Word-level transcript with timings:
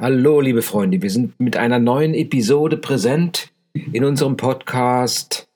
Hallo, 0.00 0.40
liebe 0.40 0.62
Freunde, 0.62 1.02
wir 1.02 1.10
sind 1.10 1.40
mit 1.40 1.56
einer 1.56 1.80
neuen 1.80 2.14
Episode 2.14 2.76
präsent 2.76 3.50
in 3.72 4.04
unserem 4.04 4.36
Podcast 4.36 5.48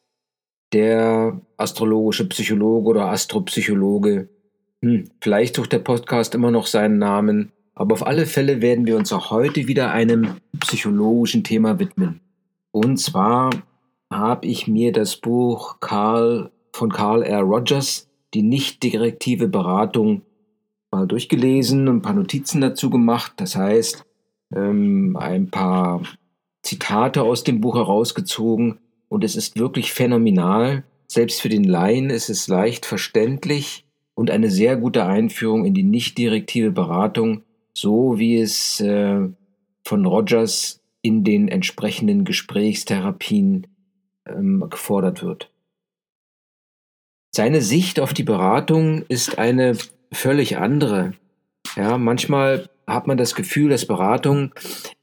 Der 0.72 1.41
astrologische 1.57 2.29
Psychologe 2.29 2.89
oder 2.89 3.07
Astropsychologe. 3.07 4.29
Hm, 4.83 5.05
vielleicht 5.21 5.55
sucht 5.55 5.71
der 5.71 5.79
Podcast 5.79 6.35
immer 6.35 6.51
noch 6.51 6.67
seinen 6.67 6.99
Namen, 6.99 7.53
aber 7.77 7.93
auf 7.93 8.05
alle 8.05 8.27
Fälle 8.27 8.61
werden 8.61 8.85
wir 8.85 8.97
uns 8.97 9.13
auch 9.13 9.31
heute 9.31 9.69
wieder 9.69 9.93
einem 9.93 10.38
psychologischen 10.59 11.45
Thema 11.45 11.79
widmen. 11.79 12.19
Und 12.72 12.97
zwar 12.97 13.51
habe 14.13 14.49
ich 14.49 14.67
mir 14.67 14.90
das 14.90 15.19
Buch 15.19 15.79
Carl 15.79 16.51
von 16.73 16.91
Carl 16.91 17.23
R. 17.23 17.43
Rogers, 17.43 18.09
die 18.34 18.43
nicht 18.43 18.83
direktive 18.83 19.47
Beratung, 19.47 20.23
mal 20.91 21.06
durchgelesen 21.06 21.87
und 21.87 21.98
ein 21.98 22.02
paar 22.02 22.15
Notizen 22.15 22.61
dazu 22.61 22.91
gemacht. 22.91 23.34
Das 23.37 23.55
heißt, 23.55 24.05
ähm, 24.55 25.16
ein 25.19 25.50
paar 25.50 26.02
Zitate 26.62 27.23
aus 27.23 27.45
dem 27.45 27.60
Buch 27.60 27.77
herausgezogen 27.77 28.79
und 29.09 29.24
es 29.24 29.37
ist 29.37 29.59
wirklich 29.59 29.93
phänomenal. 29.93 30.84
Selbst 31.09 31.43
für 31.43 31.48
den 31.48 31.65
Laien 31.65 32.10
ist 32.10 32.30
es 32.30 32.48
leicht 32.48 32.87
verständlich 32.87 33.84
und 34.15 34.30
eine 34.30 34.51
sehr 34.51 34.77
gute 34.77 35.05
Einführung 35.05 35.65
in 35.65 35.74
die 35.74 35.83
nicht 35.83 36.16
direktive 36.16 36.70
Beratung, 36.70 37.43
so 37.74 38.19
wie 38.19 38.38
es 38.38 38.80
äh, 38.80 39.29
von 39.84 40.07
Rogers 40.07 40.80
in 41.02 41.24
den 41.24 41.48
entsprechenden 41.48 42.24
Gesprächstherapien 42.24 43.66
ähm, 44.27 44.65
gefordert 44.71 45.23
wird. 45.23 45.51
Seine 47.34 47.60
Sicht 47.62 47.98
auf 47.98 48.15
die 48.15 48.24
Beratung 48.24 49.02
ist 49.09 49.38
eine 49.38 49.77
völlig 50.12 50.59
andere. 50.59 51.15
Ja, 51.77 51.98
manchmal 51.98 52.69
hat 52.95 53.06
man 53.06 53.16
das 53.16 53.34
Gefühl, 53.34 53.70
dass 53.70 53.87
Beratung 53.87 54.55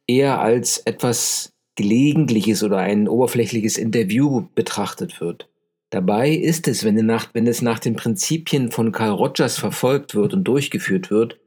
eher 0.07 0.39
als 0.39 0.79
etwas 0.79 1.52
Gelegentliches 1.75 2.63
oder 2.63 2.77
ein 2.77 3.07
oberflächliches 3.07 3.77
Interview 3.77 4.48
betrachtet 4.55 5.21
wird. 5.21 5.49
Dabei 5.91 6.29
ist 6.29 6.68
es, 6.68 6.84
wenn, 6.84 7.04
nach, 7.05 7.34
wenn 7.34 7.48
es 7.48 7.62
nach 7.62 7.79
den 7.79 7.96
Prinzipien 7.96 8.71
von 8.71 8.91
Carl 8.91 9.12
Rogers 9.12 9.57
verfolgt 9.57 10.13
wird 10.13 10.34
und 10.34 10.43
durchgeführt 10.43 11.09
wird, 11.09 11.40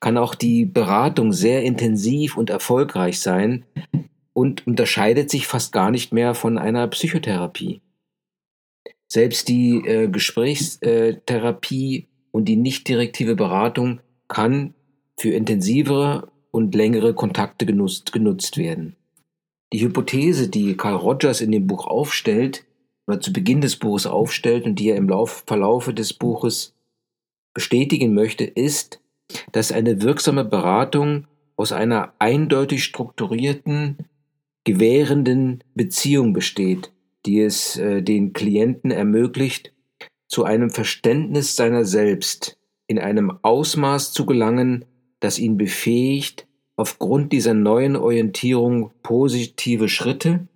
kann 0.00 0.16
auch 0.16 0.34
die 0.34 0.64
Beratung 0.64 1.32
sehr 1.32 1.62
intensiv 1.62 2.36
und 2.36 2.48
erfolgreich 2.48 3.20
sein 3.20 3.66
und 4.32 4.66
unterscheidet 4.66 5.30
sich 5.30 5.46
fast 5.46 5.72
gar 5.72 5.90
nicht 5.90 6.12
mehr 6.12 6.34
von 6.34 6.56
einer 6.56 6.88
Psychotherapie. 6.88 7.82
Selbst 9.06 9.48
die 9.48 9.86
äh, 9.86 10.08
Gesprächstherapie 10.08 12.08
und 12.30 12.46
die 12.46 12.56
nicht 12.56 12.88
direktive 12.88 13.36
Beratung 13.36 14.00
kann 14.28 14.72
für 15.18 15.30
intensivere 15.30 16.30
und 16.50 16.74
längere 16.74 17.14
Kontakte 17.14 17.66
genutzt, 17.66 18.12
genutzt 18.12 18.56
werden. 18.56 18.96
Die 19.72 19.80
Hypothese, 19.80 20.48
die 20.48 20.76
Carl 20.76 20.96
Rogers 20.96 21.40
in 21.40 21.50
dem 21.50 21.66
Buch 21.66 21.86
aufstellt, 21.86 22.64
oder 23.06 23.20
zu 23.20 23.32
Beginn 23.32 23.60
des 23.60 23.76
Buches 23.76 24.06
aufstellt 24.06 24.64
und 24.64 24.76
die 24.78 24.88
er 24.88 24.96
im 24.96 25.08
Lauf, 25.08 25.44
Verlaufe 25.46 25.92
des 25.92 26.12
Buches 26.12 26.74
bestätigen 27.52 28.14
möchte, 28.14 28.44
ist, 28.44 29.00
dass 29.52 29.72
eine 29.72 30.02
wirksame 30.02 30.44
Beratung 30.44 31.26
aus 31.56 31.72
einer 31.72 32.14
eindeutig 32.18 32.84
strukturierten, 32.84 33.98
gewährenden 34.64 35.62
Beziehung 35.74 36.32
besteht, 36.32 36.92
die 37.26 37.40
es 37.40 37.76
äh, 37.76 38.02
den 38.02 38.32
Klienten 38.32 38.90
ermöglicht, 38.90 39.72
zu 40.28 40.44
einem 40.44 40.70
Verständnis 40.70 41.54
seiner 41.54 41.84
selbst 41.84 42.58
in 42.86 42.98
einem 42.98 43.38
Ausmaß 43.42 44.12
zu 44.12 44.26
gelangen, 44.26 44.84
das 45.24 45.38
ihn 45.38 45.56
befähigt, 45.56 46.46
aufgrund 46.76 47.32
dieser 47.32 47.54
neuen 47.54 47.96
Orientierung 47.96 48.90
positive 49.02 49.88
Schritte, 49.88 50.46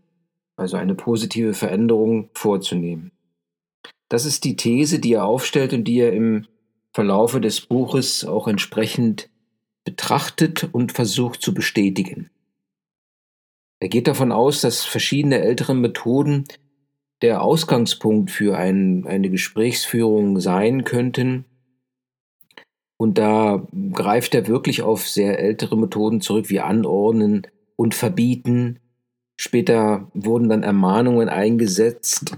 also 0.56 0.76
eine 0.76 0.94
positive 0.94 1.54
Veränderung 1.54 2.30
vorzunehmen. 2.34 3.12
Das 4.08 4.24
ist 4.24 4.44
die 4.44 4.56
These, 4.56 4.98
die 4.98 5.14
er 5.14 5.24
aufstellt 5.24 5.72
und 5.72 5.84
die 5.84 6.00
er 6.00 6.12
im 6.12 6.46
Verlaufe 6.92 7.40
des 7.40 7.60
Buches 7.60 8.24
auch 8.24 8.48
entsprechend 8.48 9.30
betrachtet 9.84 10.68
und 10.72 10.92
versucht 10.92 11.40
zu 11.40 11.54
bestätigen. 11.54 12.30
Er 13.80 13.88
geht 13.88 14.08
davon 14.08 14.32
aus, 14.32 14.60
dass 14.60 14.84
verschiedene 14.84 15.40
ältere 15.40 15.74
Methoden 15.74 16.44
der 17.22 17.42
Ausgangspunkt 17.42 18.30
für 18.30 18.56
ein, 18.56 19.06
eine 19.06 19.30
Gesprächsführung 19.30 20.40
sein 20.40 20.84
könnten, 20.84 21.44
und 22.98 23.16
da 23.16 23.66
greift 23.92 24.34
er 24.34 24.48
wirklich 24.48 24.82
auf 24.82 25.08
sehr 25.08 25.38
ältere 25.38 25.78
Methoden 25.78 26.20
zurück, 26.20 26.50
wie 26.50 26.60
Anordnen 26.60 27.46
und 27.76 27.94
Verbieten. 27.94 28.80
Später 29.36 30.10
wurden 30.14 30.48
dann 30.48 30.64
Ermahnungen 30.64 31.28
eingesetzt, 31.28 32.36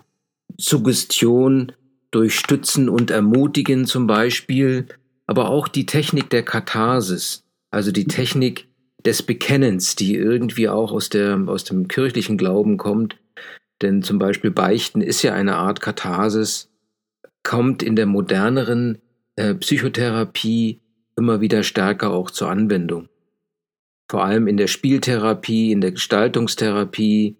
Suggestion 0.58 1.72
durch 2.10 2.38
Stützen 2.38 2.90
und 2.90 3.10
Ermutigen 3.10 3.86
zum 3.86 4.06
Beispiel, 4.06 4.86
aber 5.26 5.48
auch 5.48 5.66
die 5.66 5.86
Technik 5.86 6.28
der 6.28 6.42
Katharsis, 6.42 7.42
also 7.70 7.90
die 7.90 8.06
Technik 8.06 8.68
des 9.06 9.22
Bekennens, 9.22 9.96
die 9.96 10.14
irgendwie 10.14 10.68
auch 10.68 10.92
aus, 10.92 11.08
der, 11.08 11.42
aus 11.46 11.64
dem 11.64 11.88
kirchlichen 11.88 12.36
Glauben 12.36 12.76
kommt. 12.76 13.16
Denn 13.80 14.02
zum 14.02 14.18
Beispiel 14.18 14.50
Beichten 14.50 15.00
ist 15.00 15.22
ja 15.22 15.32
eine 15.32 15.56
Art 15.56 15.80
Katharsis, 15.80 16.68
kommt 17.42 17.82
in 17.82 17.96
der 17.96 18.04
moderneren 18.04 18.98
äh, 19.40 19.54
Psychotherapie 19.54 20.82
immer 21.16 21.40
wieder 21.40 21.62
stärker 21.62 22.10
auch 22.10 22.30
zur 22.30 22.50
Anwendung. 22.50 23.08
Vor 24.10 24.22
allem 24.22 24.46
in 24.46 24.58
der 24.58 24.66
Spieltherapie, 24.66 25.72
in 25.72 25.80
der 25.80 25.92
Gestaltungstherapie, 25.92 27.36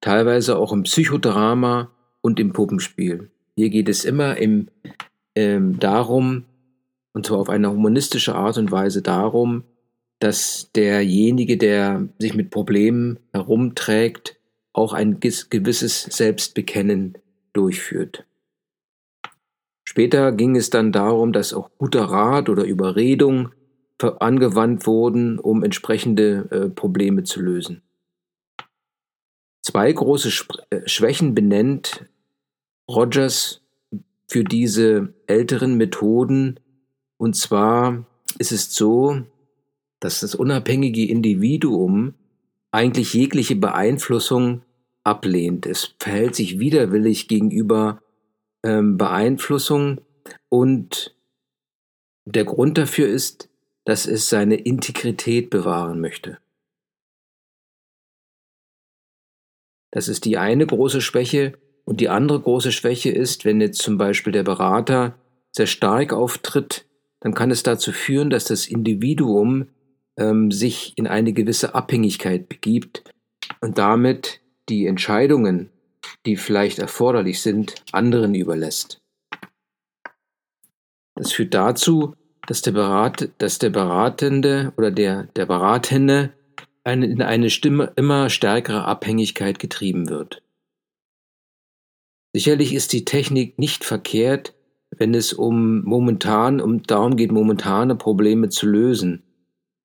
teilweise 0.00 0.58
auch 0.58 0.72
im 0.72 0.82
Psychodrama 0.82 1.92
und 2.20 2.40
im 2.40 2.52
Puppenspiel. 2.52 3.30
Hier 3.54 3.70
geht 3.70 3.88
es 3.88 4.04
immer 4.04 4.38
im, 4.38 4.70
ähm, 5.36 5.78
darum, 5.78 6.46
und 7.12 7.26
zwar 7.26 7.38
auf 7.38 7.48
eine 7.48 7.70
humanistische 7.70 8.34
Art 8.34 8.58
und 8.58 8.72
Weise 8.72 9.00
darum, 9.00 9.62
dass 10.18 10.72
derjenige, 10.74 11.56
der 11.56 12.08
sich 12.18 12.34
mit 12.34 12.50
Problemen 12.50 13.20
herumträgt, 13.32 14.36
auch 14.72 14.92
ein 14.94 15.20
gewisses 15.20 16.02
Selbstbekennen 16.02 17.18
durchführt. 17.52 18.24
Später 19.90 20.30
ging 20.30 20.54
es 20.54 20.70
dann 20.70 20.92
darum, 20.92 21.32
dass 21.32 21.52
auch 21.52 21.68
guter 21.76 22.04
Rat 22.04 22.48
oder 22.48 22.62
Überredung 22.62 23.48
angewandt 23.98 24.86
wurden, 24.86 25.40
um 25.40 25.64
entsprechende 25.64 26.48
äh, 26.52 26.68
Probleme 26.70 27.24
zu 27.24 27.40
lösen. 27.42 27.82
Zwei 29.62 29.92
große 29.92 30.28
äh, 30.70 30.82
Schwächen 30.86 31.34
benennt 31.34 32.06
Rogers 32.88 33.62
für 34.28 34.44
diese 34.44 35.12
älteren 35.26 35.76
Methoden. 35.76 36.60
Und 37.16 37.34
zwar 37.34 38.06
ist 38.38 38.52
es 38.52 38.72
so, 38.72 39.22
dass 39.98 40.20
das 40.20 40.36
unabhängige 40.36 41.08
Individuum 41.08 42.14
eigentlich 42.70 43.12
jegliche 43.12 43.56
Beeinflussung 43.56 44.62
ablehnt. 45.02 45.66
Es 45.66 45.96
verhält 45.98 46.36
sich 46.36 46.60
widerwillig 46.60 47.26
gegenüber 47.26 48.00
ähm, 48.62 48.96
Beeinflussung 48.96 50.00
und 50.48 51.16
der 52.24 52.44
Grund 52.44 52.78
dafür 52.78 53.08
ist, 53.08 53.48
dass 53.84 54.06
es 54.06 54.28
seine 54.28 54.56
Integrität 54.56 55.50
bewahren 55.50 56.00
möchte. 56.00 56.38
Das 59.90 60.08
ist 60.08 60.24
die 60.24 60.38
eine 60.38 60.66
große 60.66 61.00
Schwäche. 61.00 61.54
Und 61.84 62.00
die 62.00 62.08
andere 62.08 62.40
große 62.40 62.70
Schwäche 62.70 63.10
ist, 63.10 63.44
wenn 63.44 63.60
jetzt 63.60 63.82
zum 63.82 63.98
Beispiel 63.98 64.32
der 64.32 64.44
Berater 64.44 65.18
sehr 65.50 65.66
stark 65.66 66.12
auftritt, 66.12 66.86
dann 67.18 67.34
kann 67.34 67.50
es 67.50 67.64
dazu 67.64 67.90
führen, 67.90 68.30
dass 68.30 68.44
das 68.44 68.68
Individuum 68.68 69.66
ähm, 70.16 70.52
sich 70.52 70.92
in 70.96 71.06
eine 71.06 71.32
gewisse 71.32 71.74
Abhängigkeit 71.74 72.48
begibt 72.48 73.02
und 73.60 73.78
damit 73.78 74.40
die 74.68 74.86
Entscheidungen 74.86 75.70
die 76.26 76.36
vielleicht 76.36 76.78
erforderlich 76.78 77.40
sind, 77.40 77.74
anderen 77.92 78.34
überlässt. 78.34 79.00
Das 81.14 81.32
führt 81.32 81.54
dazu, 81.54 82.14
dass 82.46 82.62
der, 82.62 82.72
Berat, 82.72 83.30
dass 83.38 83.58
der 83.58 83.70
Beratende 83.70 84.72
oder 84.76 84.90
der, 84.90 85.24
der 85.36 85.46
Beratende 85.46 86.32
eine, 86.84 87.06
in 87.06 87.22
eine 87.22 87.50
Stimme 87.50 87.92
immer 87.96 88.30
stärkere 88.30 88.84
Abhängigkeit 88.84 89.58
getrieben 89.58 90.08
wird. 90.08 90.42
Sicherlich 92.32 92.74
ist 92.74 92.92
die 92.92 93.04
Technik 93.04 93.58
nicht 93.58 93.84
verkehrt, 93.84 94.54
wenn 94.96 95.14
es 95.14 95.32
um 95.32 95.82
momentan, 95.82 96.60
um 96.60 96.82
darum 96.82 97.16
geht, 97.16 97.32
momentane 97.32 97.96
Probleme 97.96 98.48
zu 98.48 98.66
lösen. 98.66 99.22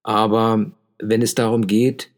Aber 0.03 0.71
wenn 0.99 1.21
es 1.21 1.35
darum 1.35 1.67
geht, 1.67 2.11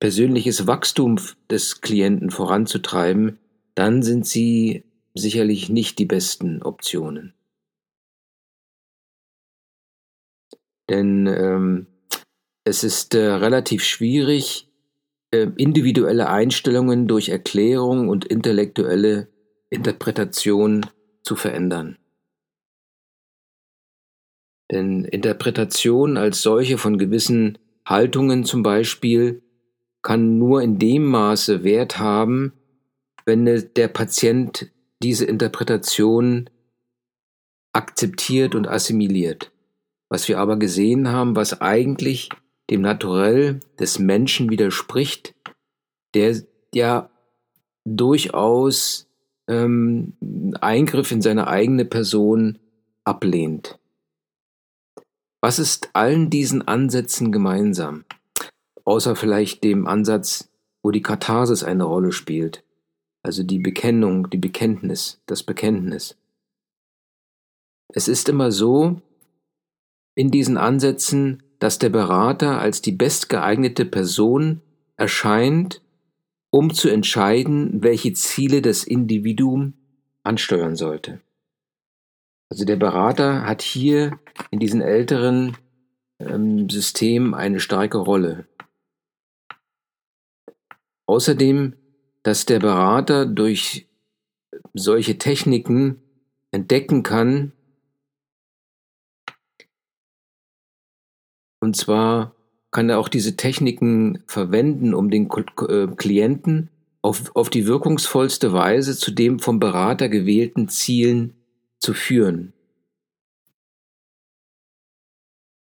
persönliches 0.00 0.66
Wachstum 0.66 1.18
des 1.50 1.80
Klienten 1.80 2.30
voranzutreiben, 2.30 3.38
dann 3.74 4.02
sind 4.02 4.26
sie 4.26 4.84
sicherlich 5.14 5.68
nicht 5.68 5.98
die 5.98 6.06
besten 6.06 6.62
Optionen. 6.62 7.34
Denn 10.88 11.26
ähm, 11.26 11.86
es 12.64 12.84
ist 12.84 13.14
äh, 13.14 13.26
relativ 13.26 13.82
schwierig, 13.84 14.68
äh, 15.30 15.48
individuelle 15.56 16.28
Einstellungen 16.28 17.08
durch 17.08 17.28
Erklärung 17.28 18.08
und 18.08 18.24
intellektuelle 18.24 19.28
Interpretation 19.70 20.86
zu 21.22 21.36
verändern. 21.36 21.98
Denn 24.70 25.04
Interpretation 25.04 26.16
als 26.16 26.42
solche 26.42 26.78
von 26.78 26.98
gewissen 26.98 27.58
Haltungen 27.84 28.44
zum 28.44 28.62
Beispiel 28.62 29.42
kann 30.02 30.38
nur 30.38 30.62
in 30.62 30.78
dem 30.78 31.04
Maße 31.06 31.64
Wert 31.64 31.98
haben, 31.98 32.52
wenn 33.24 33.44
der 33.44 33.88
Patient 33.88 34.70
diese 35.02 35.24
Interpretation 35.24 36.50
akzeptiert 37.72 38.54
und 38.54 38.68
assimiliert. 38.68 39.50
Was 40.08 40.28
wir 40.28 40.38
aber 40.38 40.58
gesehen 40.58 41.08
haben, 41.08 41.36
was 41.36 41.60
eigentlich 41.60 42.28
dem 42.70 42.82
Naturell 42.82 43.60
des 43.78 43.98
Menschen 43.98 44.50
widerspricht, 44.50 45.34
der 46.14 46.42
ja 46.74 47.10
durchaus 47.84 49.08
ähm, 49.48 50.14
Eingriff 50.60 51.10
in 51.10 51.22
seine 51.22 51.48
eigene 51.48 51.84
Person 51.84 52.58
ablehnt. 53.04 53.78
Was 55.40 55.58
ist 55.58 55.90
allen 55.94 56.30
diesen 56.30 56.66
Ansätzen 56.68 57.32
gemeinsam? 57.32 58.04
Außer 58.84 59.16
vielleicht 59.16 59.64
dem 59.64 59.86
Ansatz, 59.86 60.50
wo 60.82 60.90
die 60.90 61.02
Katharsis 61.02 61.64
eine 61.64 61.84
Rolle 61.84 62.12
spielt, 62.12 62.64
also 63.22 63.42
die 63.42 63.58
Bekennung, 63.58 64.30
die 64.30 64.38
Bekenntnis, 64.38 65.20
das 65.26 65.42
Bekenntnis. 65.42 66.16
Es 67.94 68.08
ist 68.08 68.28
immer 68.28 68.50
so, 68.50 69.00
in 70.14 70.30
diesen 70.30 70.56
Ansätzen, 70.56 71.42
dass 71.58 71.78
der 71.78 71.90
Berater 71.90 72.60
als 72.60 72.82
die 72.82 72.92
bestgeeignete 72.92 73.84
Person 73.84 74.60
erscheint, 74.96 75.80
um 76.50 76.74
zu 76.74 76.88
entscheiden, 76.88 77.82
welche 77.82 78.12
Ziele 78.12 78.60
das 78.60 78.84
Individuum 78.84 79.74
ansteuern 80.22 80.76
sollte. 80.76 81.20
Also 82.50 82.64
der 82.64 82.76
Berater 82.76 83.46
hat 83.46 83.62
hier 83.62 84.18
in 84.50 84.58
diesem 84.58 84.82
älteren 84.82 85.56
ähm, 86.18 86.68
System 86.68 87.32
eine 87.32 87.60
starke 87.60 87.98
Rolle. 87.98 88.46
Außerdem, 91.06 91.74
dass 92.22 92.46
der 92.46 92.60
Berater 92.60 93.26
durch 93.26 93.86
solche 94.74 95.18
Techniken 95.18 96.00
entdecken 96.50 97.02
kann, 97.02 97.52
Und 101.62 101.76
zwar 101.76 102.34
kann 102.72 102.90
er 102.90 102.98
auch 102.98 103.08
diese 103.08 103.36
Techniken 103.36 104.24
verwenden, 104.26 104.94
um 104.94 105.10
den 105.10 105.30
äh, 105.30 105.86
Klienten 105.94 106.70
auf, 107.02 107.36
auf 107.36 107.50
die 107.50 107.68
wirkungsvollste 107.68 108.52
Weise 108.52 108.96
zu 108.96 109.12
dem 109.12 109.38
vom 109.38 109.60
Berater 109.60 110.08
gewählten 110.08 110.68
Zielen 110.68 111.34
zu 111.78 111.94
führen. 111.94 112.52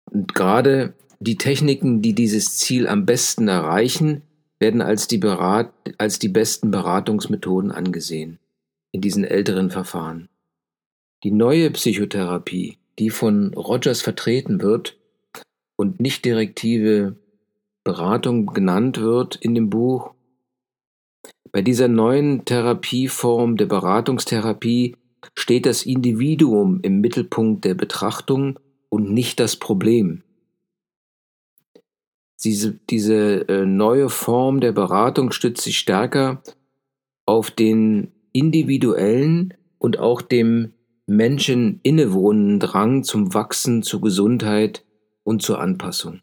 Und 0.09 0.33
gerade 0.33 0.94
die 1.19 1.38
Techniken, 1.38 2.01
die 2.01 2.15
dieses 2.15 2.56
Ziel 2.56 2.88
am 2.88 3.06
besten 3.06 3.50
erreichen, 3.50 4.21
werden 4.62 4.81
als 4.81 5.08
die, 5.08 5.18
Berat 5.18 5.74
als 5.98 6.19
die 6.19 6.30
besten 6.30 6.72
Beratungsmethoden 6.72 7.72
angesehen 7.72 8.40
in 8.94 9.02
diesen 9.02 9.24
älteren 9.24 9.72
Verfahren. 9.72 10.30
Die 11.24 11.31
neue 11.31 11.72
Psychotherapie, 11.72 12.78
die 13.00 13.10
von 13.10 13.54
Rogers 13.54 14.02
vertreten 14.02 14.62
wird, 14.62 14.98
und 15.75 16.00
nicht 16.00 16.25
direktive 16.25 17.16
Beratung 17.84 18.48
genannt 18.48 19.00
wird 19.00 19.36
in 19.38 19.56
dem 19.56 19.72
Buch. 19.72 20.13
Bei 21.52 21.64
dieser 21.64 21.88
neuen 21.88 22.46
Therapieform 22.46 23.57
der 23.57 23.66
Beratungstherapie 23.66 24.96
steht 25.36 25.66
das 25.66 25.84
Individuum 25.84 26.80
im 26.84 27.02
Mittelpunkt 27.02 27.66
der 27.66 27.74
Betrachtung 27.74 28.60
und 28.90 29.12
nicht 29.12 29.40
das 29.40 29.56
Problem. 29.56 30.22
Diese, 32.44 32.74
diese 32.90 33.48
äh, 33.48 33.66
neue 33.66 34.10
Form 34.10 34.62
der 34.62 34.72
Beratung 34.72 35.32
stützt 35.32 35.64
sich 35.64 35.78
stärker 35.78 36.42
auf 37.26 37.52
den 37.52 38.12
individuellen 38.34 39.54
und 39.78 40.00
auch 40.00 40.22
dem 40.22 40.74
Menschen 41.06 41.80
innewohnenden 41.84 42.60
Drang 42.60 43.04
zum 43.04 43.34
Wachsen, 43.34 43.84
zur 43.84 44.02
Gesundheit 44.02 44.86
und 45.24 45.42
zur 45.42 45.60
Anpassung. 45.60 46.22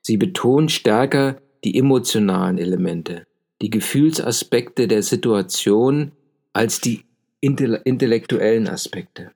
Sie 0.00 0.16
betont 0.16 0.70
stärker 0.70 1.40
die 1.64 1.78
emotionalen 1.78 2.58
Elemente, 2.58 3.26
die 3.62 3.70
Gefühlsaspekte 3.70 4.88
der 4.88 5.02
Situation 5.02 6.12
als 6.52 6.80
die 6.80 7.04
intellektuellen 7.40 8.68
Aspekte. 8.68 9.32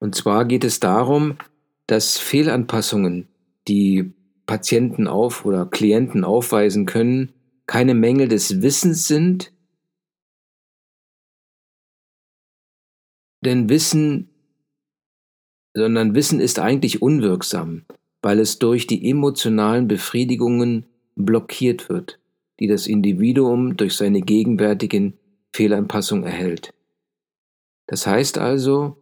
Und 0.00 0.14
zwar 0.14 0.44
geht 0.44 0.64
es 0.64 0.80
darum, 0.80 1.38
dass 1.86 2.18
Fehlanpassungen, 2.18 3.28
die 3.68 4.12
Patienten 4.46 5.06
auf 5.06 5.44
oder 5.44 5.66
Klienten 5.66 6.24
aufweisen 6.24 6.86
können, 6.86 7.32
keine 7.66 7.94
Mängel 7.94 8.26
des 8.26 8.62
Wissens 8.62 9.06
sind, 9.06 9.52
Denn 13.42 13.68
Wissen, 13.68 14.28
sondern 15.74 16.14
Wissen 16.14 16.40
ist 16.40 16.58
eigentlich 16.58 17.00
unwirksam, 17.00 17.86
weil 18.22 18.38
es 18.38 18.58
durch 18.58 18.86
die 18.86 19.08
emotionalen 19.08 19.88
Befriedigungen 19.88 20.86
blockiert 21.16 21.88
wird, 21.88 22.18
die 22.58 22.66
das 22.66 22.86
Individuum 22.86 23.76
durch 23.76 23.94
seine 23.94 24.20
gegenwärtigen 24.20 25.18
Fehlanpassungen 25.54 26.24
erhält. 26.24 26.74
Das 27.86 28.06
heißt 28.06 28.38
also, 28.38 28.99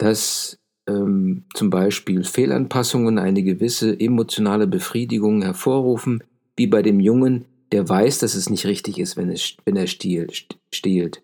dass 0.00 0.58
ähm, 0.88 1.44
zum 1.54 1.68
Beispiel 1.68 2.24
Fehlanpassungen 2.24 3.18
eine 3.18 3.42
gewisse 3.42 3.98
emotionale 4.00 4.66
Befriedigung 4.66 5.42
hervorrufen, 5.42 6.24
wie 6.56 6.66
bei 6.66 6.80
dem 6.80 7.00
Jungen, 7.00 7.44
der 7.70 7.88
weiß, 7.88 8.18
dass 8.18 8.34
es 8.34 8.48
nicht 8.48 8.66
richtig 8.66 8.98
ist, 8.98 9.16
wenn, 9.16 9.30
es, 9.30 9.56
wenn 9.64 9.76
er 9.76 9.86
stiehlt. 9.86 11.22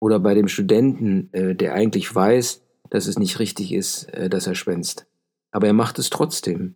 Oder 0.00 0.18
bei 0.18 0.34
dem 0.34 0.48
Studenten, 0.48 1.28
äh, 1.32 1.54
der 1.54 1.74
eigentlich 1.74 2.12
weiß, 2.12 2.62
dass 2.90 3.06
es 3.06 3.18
nicht 3.18 3.38
richtig 3.38 3.72
ist, 3.72 4.12
äh, 4.12 4.28
dass 4.28 4.48
er 4.48 4.56
schwänzt. 4.56 5.06
Aber 5.52 5.68
er 5.68 5.72
macht 5.72 5.98
es 6.00 6.10
trotzdem. 6.10 6.74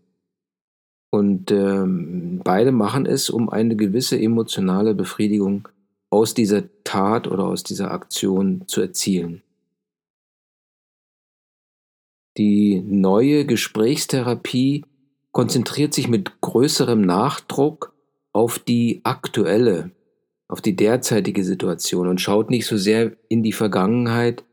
Und 1.11 1.51
ähm, 1.51 2.41
beide 2.45 2.71
machen 2.71 3.05
es, 3.05 3.31
um 3.31 3.49
eine 3.49 3.75
gewisse 3.75 4.19
emotionale 4.19 4.95
Befriedigung 4.95 5.69
aus 6.09 6.35
dieser 6.35 6.63
Tat 6.85 7.27
oder 7.27 7.45
aus 7.45 7.65
dieser 7.65 7.91
Aktion 7.91 8.63
zu 8.69 8.81
erzielen. 8.81 9.43
Die 12.37 12.81
neue 12.81 13.45
Gesprächstherapie 13.45 14.85
konzentriert 15.33 15.95
sich 15.95 16.09
mit 16.09 16.41
größerem 16.41 17.01
Nachdruck 17.01 17.95
auf 18.33 18.59
die 18.59 19.01
aktuelle 19.05 19.91
auf 20.51 20.61
die 20.61 20.75
derzeitige 20.75 21.45
Situation 21.45 22.09
und 22.09 22.21
schaut 22.21 22.51
nicht 22.51 22.67
so 22.67 22.77
sehr 22.77 23.17
in 23.29 23.45
die 23.45 23.53
Vergangenheit 23.53 24.45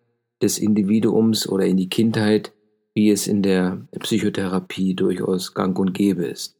des 0.44 0.60
Individuums 0.60 1.50
oder 1.50 1.66
in 1.66 1.76
die 1.76 1.90
Kindheit, 1.90 2.54
wie 2.94 3.10
es 3.10 3.26
in 3.26 3.42
der 3.42 3.88
Psychotherapie 4.00 4.94
durchaus 4.94 5.56
gang 5.56 5.78
und 5.80 5.94
gäbe 5.94 6.26
ist. 6.26 6.56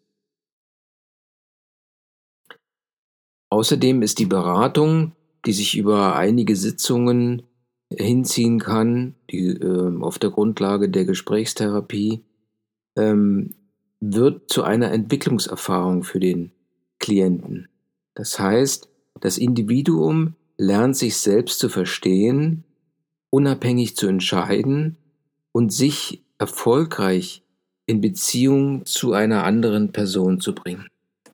Außerdem 3.50 4.02
ist 4.02 4.18
die 4.18 4.26
Beratung, 4.26 5.14
die 5.46 5.54
sich 5.54 5.78
über 5.78 6.16
einige 6.16 6.56
Sitzungen 6.56 7.44
hinziehen 7.90 8.60
kann, 8.60 9.16
die 9.30 9.48
äh, 9.48 10.02
auf 10.02 10.20
der 10.20 10.30
Grundlage 10.30 10.90
der 10.90 11.06
Gesprächstherapie, 11.06 12.24
ähm, 12.96 13.56
wird 14.00 14.50
zu 14.50 14.64
einer 14.64 14.92
Entwicklungserfahrung 14.92 16.04
für 16.04 16.20
den 16.20 16.52
Klienten. 17.00 17.70
Das 18.14 18.40
heißt, 18.40 18.90
das 19.20 19.38
Individuum 19.38 20.36
lernt 20.58 20.98
sich 20.98 21.18
selbst 21.18 21.60
zu 21.60 21.70
verstehen, 21.70 22.64
unabhängig 23.30 23.96
zu 23.96 24.08
entscheiden 24.08 24.98
und 25.52 25.72
sich 25.72 26.24
erfolgreich 26.38 27.44
in 27.86 28.02
Beziehung 28.02 28.86
zu 28.86 29.14
einer 29.14 29.44
anderen 29.44 29.92
Person 29.92 30.40
zu 30.40 30.54
bringen, 30.54 30.88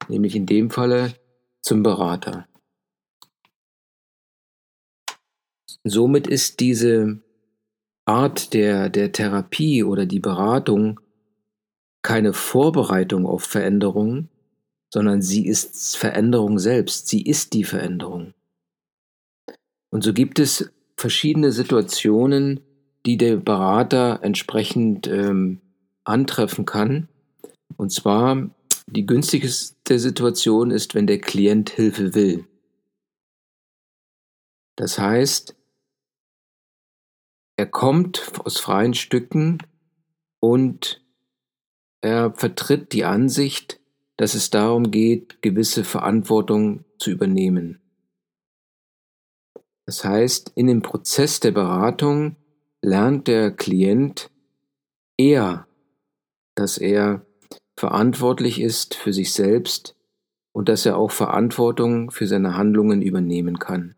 nämlich 0.07 0.35
in 0.35 0.45
dem 0.45 0.69
Falle 0.69 1.13
zum 1.61 1.83
Berater. 1.83 2.45
Somit 5.83 6.27
ist 6.27 6.59
diese 6.59 7.19
Art 8.05 8.53
der, 8.53 8.89
der 8.89 9.11
Therapie 9.11 9.83
oder 9.83 10.05
die 10.05 10.19
Beratung 10.19 10.99
keine 12.01 12.33
Vorbereitung 12.33 13.25
auf 13.25 13.43
Veränderungen, 13.43 14.29
sondern 14.93 15.21
sie 15.21 15.47
ist 15.47 15.97
Veränderung 15.97 16.59
selbst, 16.59 17.07
sie 17.07 17.23
ist 17.23 17.53
die 17.53 17.63
Veränderung. 17.63 18.33
Und 19.89 20.03
so 20.03 20.13
gibt 20.13 20.39
es 20.39 20.71
verschiedene 20.97 21.51
Situationen, 21.51 22.59
die 23.05 23.17
der 23.17 23.37
Berater 23.37 24.19
entsprechend 24.21 25.07
ähm, 25.07 25.61
antreffen 26.03 26.65
kann. 26.65 27.07
Und 27.77 27.91
zwar 27.91 28.49
die 28.87 29.05
günstigste 29.05 29.99
Situation 29.99 30.71
ist, 30.71 30.95
wenn 30.95 31.07
der 31.07 31.19
Klient 31.19 31.69
Hilfe 31.69 32.15
will. 32.15 32.45
Das 34.75 34.99
heißt, 34.99 35.55
er 37.63 37.69
kommt 37.69 38.29
aus 38.43 38.59
freien 38.59 38.93
Stücken 38.93 39.59
und 40.41 41.01
er 42.01 42.33
vertritt 42.33 42.91
die 42.91 43.05
Ansicht, 43.05 43.79
dass 44.17 44.33
es 44.33 44.49
darum 44.49 44.91
geht, 44.91 45.41
gewisse 45.41 45.85
Verantwortung 45.85 46.83
zu 46.97 47.09
übernehmen. 47.09 47.79
Das 49.85 50.03
heißt, 50.03 50.51
in 50.55 50.67
dem 50.67 50.81
Prozess 50.81 51.39
der 51.39 51.51
Beratung 51.51 52.35
lernt 52.81 53.29
der 53.29 53.51
Klient 53.51 54.29
eher, 55.15 55.65
dass 56.55 56.77
er 56.77 57.25
verantwortlich 57.77 58.59
ist 58.59 58.93
für 58.93 59.13
sich 59.13 59.31
selbst 59.31 59.95
und 60.51 60.67
dass 60.67 60.85
er 60.85 60.97
auch 60.97 61.11
Verantwortung 61.11 62.11
für 62.11 62.27
seine 62.27 62.57
Handlungen 62.57 63.01
übernehmen 63.01 63.57
kann. 63.57 63.95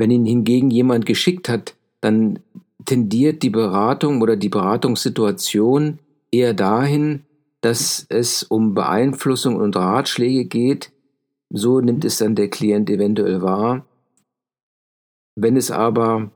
Wenn 0.00 0.10
ihn 0.10 0.24
hingegen 0.24 0.70
jemand 0.70 1.04
geschickt 1.04 1.50
hat, 1.50 1.76
dann 2.00 2.38
tendiert 2.86 3.42
die 3.42 3.50
Beratung 3.50 4.22
oder 4.22 4.34
die 4.34 4.48
Beratungssituation 4.48 5.98
eher 6.30 6.54
dahin, 6.54 7.26
dass 7.60 8.06
es 8.08 8.42
um 8.42 8.72
Beeinflussung 8.72 9.56
und 9.56 9.76
Ratschläge 9.76 10.46
geht. 10.46 10.90
So 11.50 11.82
nimmt 11.82 12.06
es 12.06 12.16
dann 12.16 12.34
der 12.34 12.48
Klient 12.48 12.88
eventuell 12.88 13.42
wahr. 13.42 13.84
Wenn 15.36 15.58
es 15.58 15.70
aber, 15.70 16.30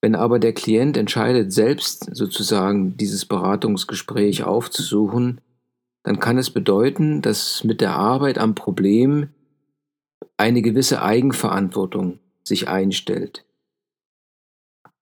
wenn 0.00 0.16
aber 0.16 0.40
der 0.40 0.52
Klient 0.52 0.96
entscheidet, 0.96 1.52
selbst 1.52 2.08
sozusagen 2.12 2.96
dieses 2.96 3.24
Beratungsgespräch 3.24 4.42
aufzusuchen, 4.42 5.40
dann 6.02 6.18
kann 6.18 6.38
es 6.38 6.50
bedeuten, 6.50 7.22
dass 7.22 7.62
mit 7.62 7.80
der 7.80 7.94
Arbeit 7.94 8.36
am 8.36 8.56
Problem 8.56 9.28
eine 10.36 10.60
gewisse 10.60 11.02
Eigenverantwortung 11.02 12.18
sich 12.44 12.68
einstellt. 12.68 13.44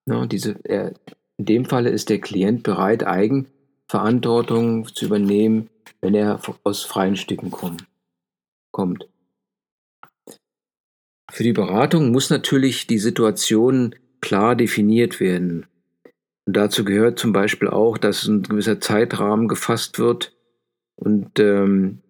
Ja, 0.07 0.27
diese, 0.27 0.59
er, 0.65 0.95
in 1.37 1.45
dem 1.45 1.65
Falle 1.65 1.91
ist 1.91 2.09
der 2.09 2.21
Klient 2.21 2.63
bereit, 2.63 3.07
Eigenverantwortung 3.07 4.87
zu 4.87 5.07
übernehmen, 5.07 5.71
wenn 6.01 6.15
er 6.15 6.41
aus 6.65 6.85
freien 6.85 7.17
Stücken 7.17 7.51
kommt. 7.51 7.87
kommt. 8.71 9.09
Für 11.31 11.43
die 11.43 11.53
Beratung 11.53 12.11
muss 12.11 12.31
natürlich 12.31 12.87
die 12.87 12.99
Situation 12.99 13.95
klar 14.21 14.57
definiert 14.57 15.21
werden. 15.21 15.67
Und 16.47 16.57
dazu 16.57 16.85
gehört 16.85 17.19
zum 17.19 17.33
Beispiel 17.33 17.69
auch, 17.69 17.99
dass 17.99 18.27
ein 18.27 18.43
gewisser 18.43 18.81
Zeitrahmen 18.81 19.49
gefasst 19.49 19.99
wird 19.99 20.35
und 20.97 21.39
ähm, 21.39 22.03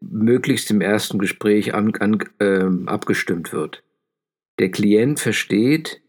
möglichst 0.00 0.70
im 0.70 0.82
ersten 0.82 1.18
Gespräch 1.18 1.74
an, 1.74 1.94
an, 1.96 2.22
äh, 2.38 2.68
abgestimmt 2.86 3.52
wird. 3.52 3.82
Der 4.58 4.70
Klient 4.70 5.20
versteht, 5.20 6.02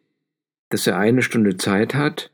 dass 0.69 0.87
er 0.87 0.97
eine 0.97 1.21
Stunde 1.21 1.57
Zeit 1.57 1.95
hat 1.95 2.31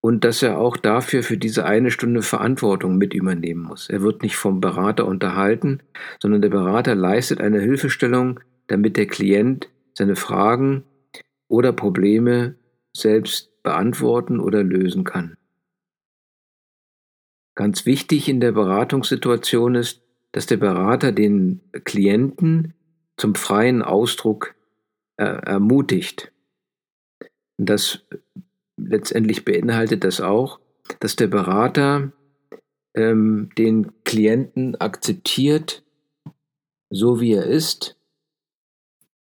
und 0.00 0.24
dass 0.24 0.42
er 0.42 0.58
auch 0.58 0.76
dafür 0.76 1.22
für 1.22 1.36
diese 1.36 1.64
eine 1.64 1.90
Stunde 1.90 2.22
Verantwortung 2.22 2.98
mit 2.98 3.14
übernehmen 3.14 3.62
muss. 3.62 3.88
Er 3.88 4.02
wird 4.02 4.22
nicht 4.22 4.36
vom 4.36 4.60
Berater 4.60 5.06
unterhalten, 5.06 5.82
sondern 6.20 6.42
der 6.42 6.50
Berater 6.50 6.94
leistet 6.94 7.40
eine 7.40 7.60
Hilfestellung, 7.60 8.40
damit 8.66 8.96
der 8.96 9.06
Klient 9.06 9.70
seine 9.94 10.16
Fragen 10.16 10.84
oder 11.48 11.72
Probleme 11.72 12.56
selbst 12.94 13.62
beantworten 13.62 14.40
oder 14.40 14.62
lösen 14.62 15.04
kann. 15.04 15.36
Ganz 17.54 17.86
wichtig 17.86 18.28
in 18.28 18.40
der 18.40 18.52
Beratungssituation 18.52 19.74
ist, 19.74 20.02
dass 20.32 20.46
der 20.46 20.56
Berater 20.56 21.12
den 21.12 21.60
Klienten 21.84 22.74
zum 23.16 23.34
freien 23.34 23.82
Ausdruck 23.82 24.54
äh, 25.16 25.24
ermutigt. 25.24 26.32
Das 27.56 28.00
letztendlich 28.76 29.44
beinhaltet 29.44 30.04
das 30.04 30.20
auch, 30.20 30.60
dass 31.00 31.16
der 31.16 31.28
Berater 31.28 32.12
ähm, 32.94 33.50
den 33.56 33.92
Klienten 34.04 34.76
akzeptiert, 34.76 35.84
so 36.90 37.20
wie 37.20 37.32
er 37.32 37.44
ist, 37.44 37.96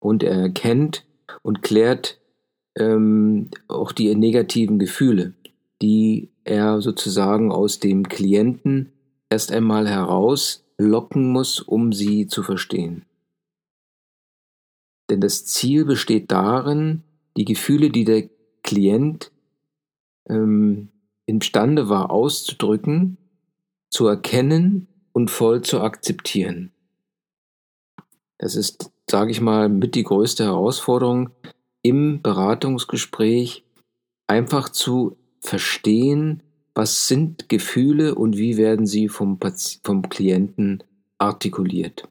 und 0.01 0.23
er 0.23 0.39
erkennt 0.39 1.07
und 1.43 1.63
klärt 1.63 2.21
ähm, 2.77 3.51
auch 3.69 3.93
die 3.93 4.15
negativen 4.15 4.79
Gefühle, 4.79 5.35
die 5.81 6.31
er 6.45 6.83
sozusagen 6.83 7.53
aus 7.53 7.79
dem 7.79 8.09
Klienten 8.09 8.93
erst 9.31 9.51
einmal 9.51 9.89
herauslocken 9.89 11.31
muss, 11.31 11.61
um 11.61 11.93
sie 11.93 12.27
zu 12.27 12.43
verstehen. 12.43 13.07
Denn 15.11 15.21
das 15.21 15.45
Ziel 15.45 15.85
besteht 15.85 16.33
darin, 16.33 17.03
die 17.37 17.45
Gefühle, 17.45 17.91
die 17.91 18.05
der 18.05 18.29
Klient 18.63 19.33
ähm, 20.29 20.89
imstande 21.27 21.89
war 21.89 22.11
auszudrücken, 22.11 23.19
zu 23.91 24.07
erkennen 24.07 24.89
und 25.13 25.31
voll 25.31 25.63
zu 25.63 25.81
akzeptieren. 25.81 26.73
Das 28.39 28.57
ist, 28.57 28.91
sage 29.09 29.31
ich 29.31 29.41
mal, 29.41 29.69
mit 29.69 29.95
die 29.95 30.03
größte 30.03 30.45
Herausforderung 30.45 31.31
im 31.83 32.23
Beratungsgespräch, 32.23 33.65
einfach 34.27 34.69
zu 34.69 35.17
verstehen, 35.41 36.43
was 36.75 37.07
sind 37.07 37.49
Gefühle 37.49 38.15
und 38.15 38.37
wie 38.37 38.57
werden 38.57 38.87
sie 38.87 39.09
vom, 39.09 39.39
vom 39.85 40.09
Klienten 40.09 40.83
artikuliert. 41.19 42.09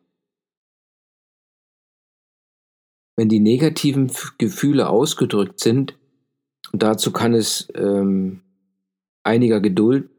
Wenn 3.16 3.30
die 3.30 3.40
negativen 3.40 4.12
Gefühle 4.38 4.90
ausgedrückt 4.90 5.60
sind, 5.60 5.98
dazu 6.72 7.12
kann 7.12 7.34
es 7.34 7.68
ähm, 7.76 8.42
einiger 9.24 9.62
Geduld 9.62 10.10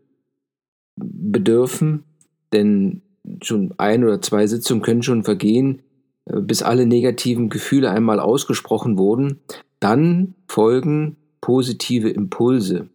bedürfen, 0.96 2.04
denn 2.52 3.02
schon 3.42 3.74
ein 3.78 4.04
oder 4.04 4.20
zwei 4.20 4.46
Sitzungen 4.46 4.82
können 4.82 5.02
schon 5.02 5.24
vergehen, 5.24 5.82
äh, 6.26 6.40
bis 6.40 6.62
alle 6.62 6.86
negativen 6.86 7.48
Gefühle 7.48 7.90
einmal 7.90 8.20
ausgesprochen 8.20 8.98
wurden. 8.98 9.40
Dann 9.80 10.34
folgen 10.46 11.16
positive 11.40 12.10
Impulse. 12.10 12.88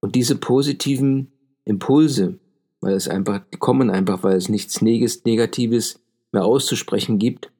Und 0.00 0.14
diese 0.14 0.36
positiven 0.36 1.32
Impulse, 1.64 2.38
weil 2.80 2.94
es 2.94 3.08
einfach, 3.08 3.40
die 3.52 3.58
kommen 3.58 3.90
einfach, 3.90 4.22
weil 4.22 4.36
es 4.36 4.48
nichts 4.48 4.80
Negatives 4.80 6.00
mehr 6.32 6.44
auszusprechen 6.44 7.18
gibt, 7.18 7.50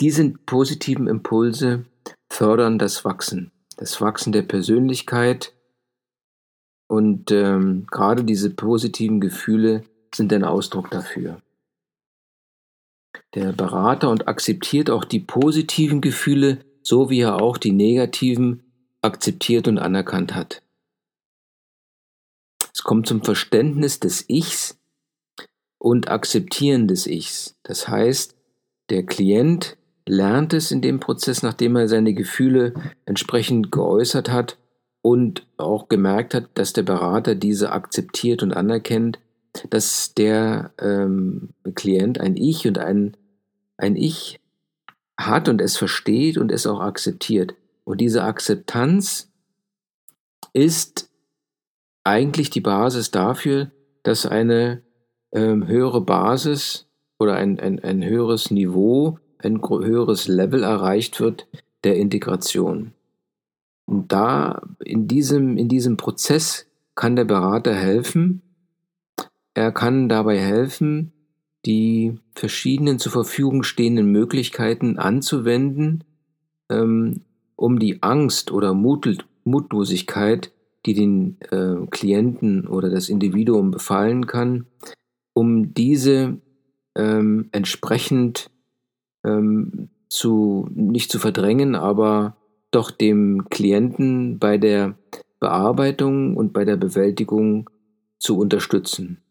diese 0.00 0.30
positiven 0.30 1.06
Impulse 1.06 1.84
fördern 2.30 2.78
das 2.78 3.04
Wachsen, 3.04 3.52
das 3.76 4.00
Wachsen 4.00 4.32
der 4.32 4.42
Persönlichkeit 4.42 5.54
und 6.88 7.30
ähm, 7.30 7.86
gerade 7.90 8.24
diese 8.24 8.50
positiven 8.50 9.20
Gefühle 9.20 9.84
sind 10.14 10.32
ein 10.32 10.44
Ausdruck 10.44 10.90
dafür. 10.90 11.40
Der 13.34 13.52
Berater 13.52 14.10
und 14.10 14.26
akzeptiert 14.26 14.90
auch 14.90 15.04
die 15.04 15.20
positiven 15.20 16.00
Gefühle, 16.00 16.64
so 16.82 17.10
wie 17.10 17.20
er 17.20 17.40
auch 17.40 17.58
die 17.58 17.72
negativen 17.72 18.64
akzeptiert 19.02 19.68
und 19.68 19.78
anerkannt 19.78 20.34
hat. 20.34 20.62
Es 22.74 22.82
kommt 22.82 23.06
zum 23.06 23.22
Verständnis 23.22 24.00
des 24.00 24.28
Ichs 24.28 24.78
und 25.78 26.08
Akzeptieren 26.08 26.88
des 26.88 27.06
Ichs. 27.06 27.56
Das 27.62 27.88
heißt, 27.88 28.36
der 28.90 29.04
Klient 29.04 29.76
lernt 30.10 30.52
es 30.52 30.72
in 30.72 30.82
dem 30.82 30.98
Prozess, 30.98 31.42
nachdem 31.42 31.76
er 31.76 31.86
seine 31.86 32.12
Gefühle 32.12 32.74
entsprechend 33.06 33.70
geäußert 33.70 34.30
hat 34.30 34.58
und 35.02 35.46
auch 35.56 35.88
gemerkt 35.88 36.34
hat, 36.34 36.50
dass 36.54 36.72
der 36.72 36.82
Berater 36.82 37.36
diese 37.36 37.70
akzeptiert 37.70 38.42
und 38.42 38.52
anerkennt, 38.52 39.20
dass 39.70 40.12
der 40.14 40.72
ähm, 40.80 41.50
Klient 41.76 42.18
ein 42.18 42.36
Ich 42.36 42.66
und 42.66 42.78
ein, 42.78 43.16
ein 43.76 43.94
Ich 43.94 44.40
hat 45.16 45.48
und 45.48 45.60
es 45.60 45.76
versteht 45.76 46.38
und 46.38 46.50
es 46.50 46.66
auch 46.66 46.80
akzeptiert. 46.80 47.54
Und 47.84 48.00
diese 48.00 48.24
Akzeptanz 48.24 49.30
ist 50.52 51.08
eigentlich 52.02 52.50
die 52.50 52.60
Basis 52.60 53.12
dafür, 53.12 53.70
dass 54.02 54.26
eine 54.26 54.82
ähm, 55.32 55.68
höhere 55.68 56.00
Basis 56.00 56.88
oder 57.18 57.34
ein, 57.34 57.60
ein, 57.60 57.78
ein 57.78 58.04
höheres 58.04 58.50
Niveau 58.50 59.19
ein 59.42 59.60
höheres 59.62 60.28
Level 60.28 60.62
erreicht 60.62 61.20
wird 61.20 61.46
der 61.84 61.96
Integration. 61.96 62.92
Und 63.86 64.12
da 64.12 64.62
in 64.84 65.08
diesem, 65.08 65.56
in 65.56 65.68
diesem 65.68 65.96
Prozess 65.96 66.66
kann 66.94 67.16
der 67.16 67.24
Berater 67.24 67.74
helfen. 67.74 68.42
Er 69.54 69.72
kann 69.72 70.08
dabei 70.08 70.38
helfen, 70.38 71.12
die 71.66 72.18
verschiedenen 72.34 72.98
zur 72.98 73.12
Verfügung 73.12 73.62
stehenden 73.62 74.06
Möglichkeiten 74.12 74.98
anzuwenden, 74.98 76.04
ähm, 76.70 77.22
um 77.56 77.78
die 77.78 78.02
Angst 78.02 78.50
oder 78.52 78.74
Mut, 78.74 79.26
Mutlosigkeit, 79.44 80.52
die 80.86 80.94
den 80.94 81.36
äh, 81.50 81.86
Klienten 81.90 82.66
oder 82.66 82.88
das 82.88 83.08
Individuum 83.08 83.70
befallen 83.70 84.26
kann, 84.26 84.66
um 85.34 85.74
diese 85.74 86.38
ähm, 86.96 87.48
entsprechend 87.52 88.50
ähm, 89.24 89.88
zu, 90.08 90.68
nicht 90.74 91.10
zu 91.10 91.18
verdrängen, 91.18 91.74
aber 91.74 92.36
doch 92.70 92.90
dem 92.90 93.48
Klienten 93.48 94.38
bei 94.38 94.58
der 94.58 94.96
Bearbeitung 95.38 96.36
und 96.36 96.52
bei 96.52 96.64
der 96.64 96.76
Bewältigung 96.76 97.70
zu 98.18 98.38
unterstützen. 98.38 99.22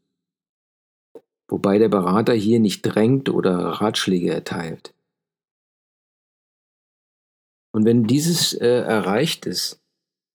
Wobei 1.47 1.77
der 1.79 1.89
Berater 1.89 2.33
hier 2.33 2.59
nicht 2.59 2.81
drängt 2.81 3.29
oder 3.29 3.57
Ratschläge 3.57 4.31
erteilt. 4.31 4.93
Und 7.71 7.85
wenn 7.85 8.05
dieses 8.05 8.53
äh, 8.53 8.67
erreicht 8.67 9.45
ist, 9.45 9.79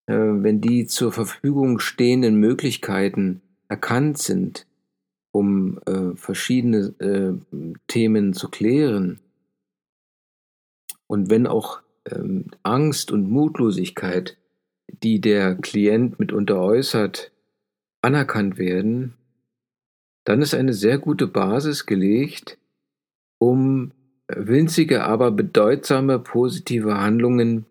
äh, 0.06 0.14
wenn 0.14 0.60
die 0.60 0.86
zur 0.86 1.12
Verfügung 1.12 1.78
stehenden 1.78 2.36
Möglichkeiten 2.36 3.42
erkannt 3.68 4.18
sind, 4.18 4.66
um 5.32 5.78
äh, 5.86 6.14
verschiedene 6.14 6.94
äh, 7.00 7.32
Themen 7.88 8.34
zu 8.34 8.48
klären, 8.48 9.20
und 11.14 11.30
wenn 11.30 11.46
auch 11.46 11.80
ähm, 12.10 12.46
Angst 12.64 13.12
und 13.12 13.30
Mutlosigkeit, 13.30 14.36
die 14.88 15.20
der 15.20 15.54
Klient 15.54 16.18
mitunter 16.18 16.60
äußert, 16.60 17.30
anerkannt 18.02 18.58
werden, 18.58 19.14
dann 20.24 20.42
ist 20.42 20.54
eine 20.54 20.72
sehr 20.72 20.98
gute 20.98 21.28
Basis 21.28 21.86
gelegt, 21.86 22.58
um 23.38 23.92
winzige, 24.26 25.04
aber 25.04 25.30
bedeutsame 25.30 26.18
positive 26.18 26.98
Handlungen 26.98 27.66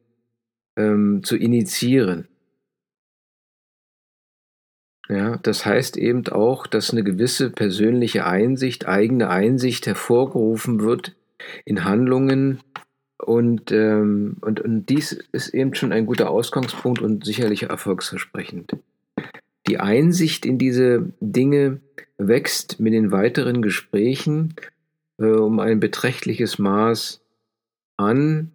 ähm, 0.77 1.21
zu 1.23 1.35
initiieren. 1.35 2.29
Ja, 5.09 5.35
das 5.35 5.65
heißt 5.65 5.97
eben 5.97 6.25
auch, 6.29 6.65
dass 6.65 6.91
eine 6.91 7.03
gewisse 7.03 7.49
persönliche 7.49 8.25
Einsicht, 8.25 8.87
eigene 8.87 9.29
Einsicht 9.29 9.85
hervorgerufen 9.85 10.79
wird 10.79 11.17
in 11.65 11.83
Handlungen, 11.83 12.61
und, 13.17 13.71
ähm, 13.71 14.37
und, 14.41 14.59
und 14.61 14.87
dies 14.87 15.11
ist 15.31 15.49
eben 15.49 15.75
schon 15.75 15.91
ein 15.91 16.05
guter 16.05 16.29
Ausgangspunkt 16.29 17.01
und 17.01 17.25
sicherlich 17.25 17.63
erfolgsversprechend. 17.63 18.77
Die 19.67 19.79
Einsicht 19.79 20.45
in 20.45 20.57
diese 20.57 21.11
Dinge 21.21 21.79
wächst 22.17 22.79
mit 22.79 22.93
den 22.93 23.11
weiteren 23.11 23.61
Gesprächen 23.61 24.55
äh, 25.17 25.25
um 25.25 25.59
ein 25.59 25.79
beträchtliches 25.79 26.59
Maß 26.59 27.21
an, 27.97 28.51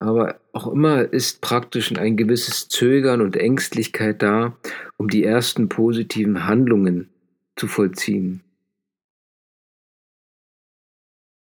aber 0.00 0.40
auch 0.52 0.68
immer 0.68 1.12
ist 1.12 1.40
praktisch 1.40 1.92
ein 1.96 2.16
gewisses 2.16 2.68
Zögern 2.68 3.20
und 3.20 3.36
Ängstlichkeit 3.36 4.22
da, 4.22 4.56
um 4.96 5.08
die 5.08 5.24
ersten 5.24 5.68
positiven 5.68 6.46
Handlungen 6.46 7.08
zu 7.56 7.66
vollziehen. 7.66 8.42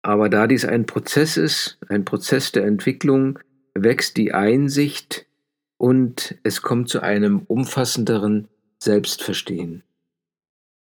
Aber 0.03 0.29
da 0.29 0.47
dies 0.47 0.65
ein 0.65 0.87
Prozess 0.87 1.37
ist, 1.37 1.79
ein 1.89 2.05
Prozess 2.05 2.53
der 2.53 2.65
Entwicklung, 2.65 3.39
wächst 3.75 4.17
die 4.17 4.33
Einsicht 4.33 5.27
und 5.77 6.37
es 6.43 6.63
kommt 6.63 6.89
zu 6.89 7.03
einem 7.03 7.43
umfassenderen 7.47 8.49
Selbstverstehen. 8.79 9.83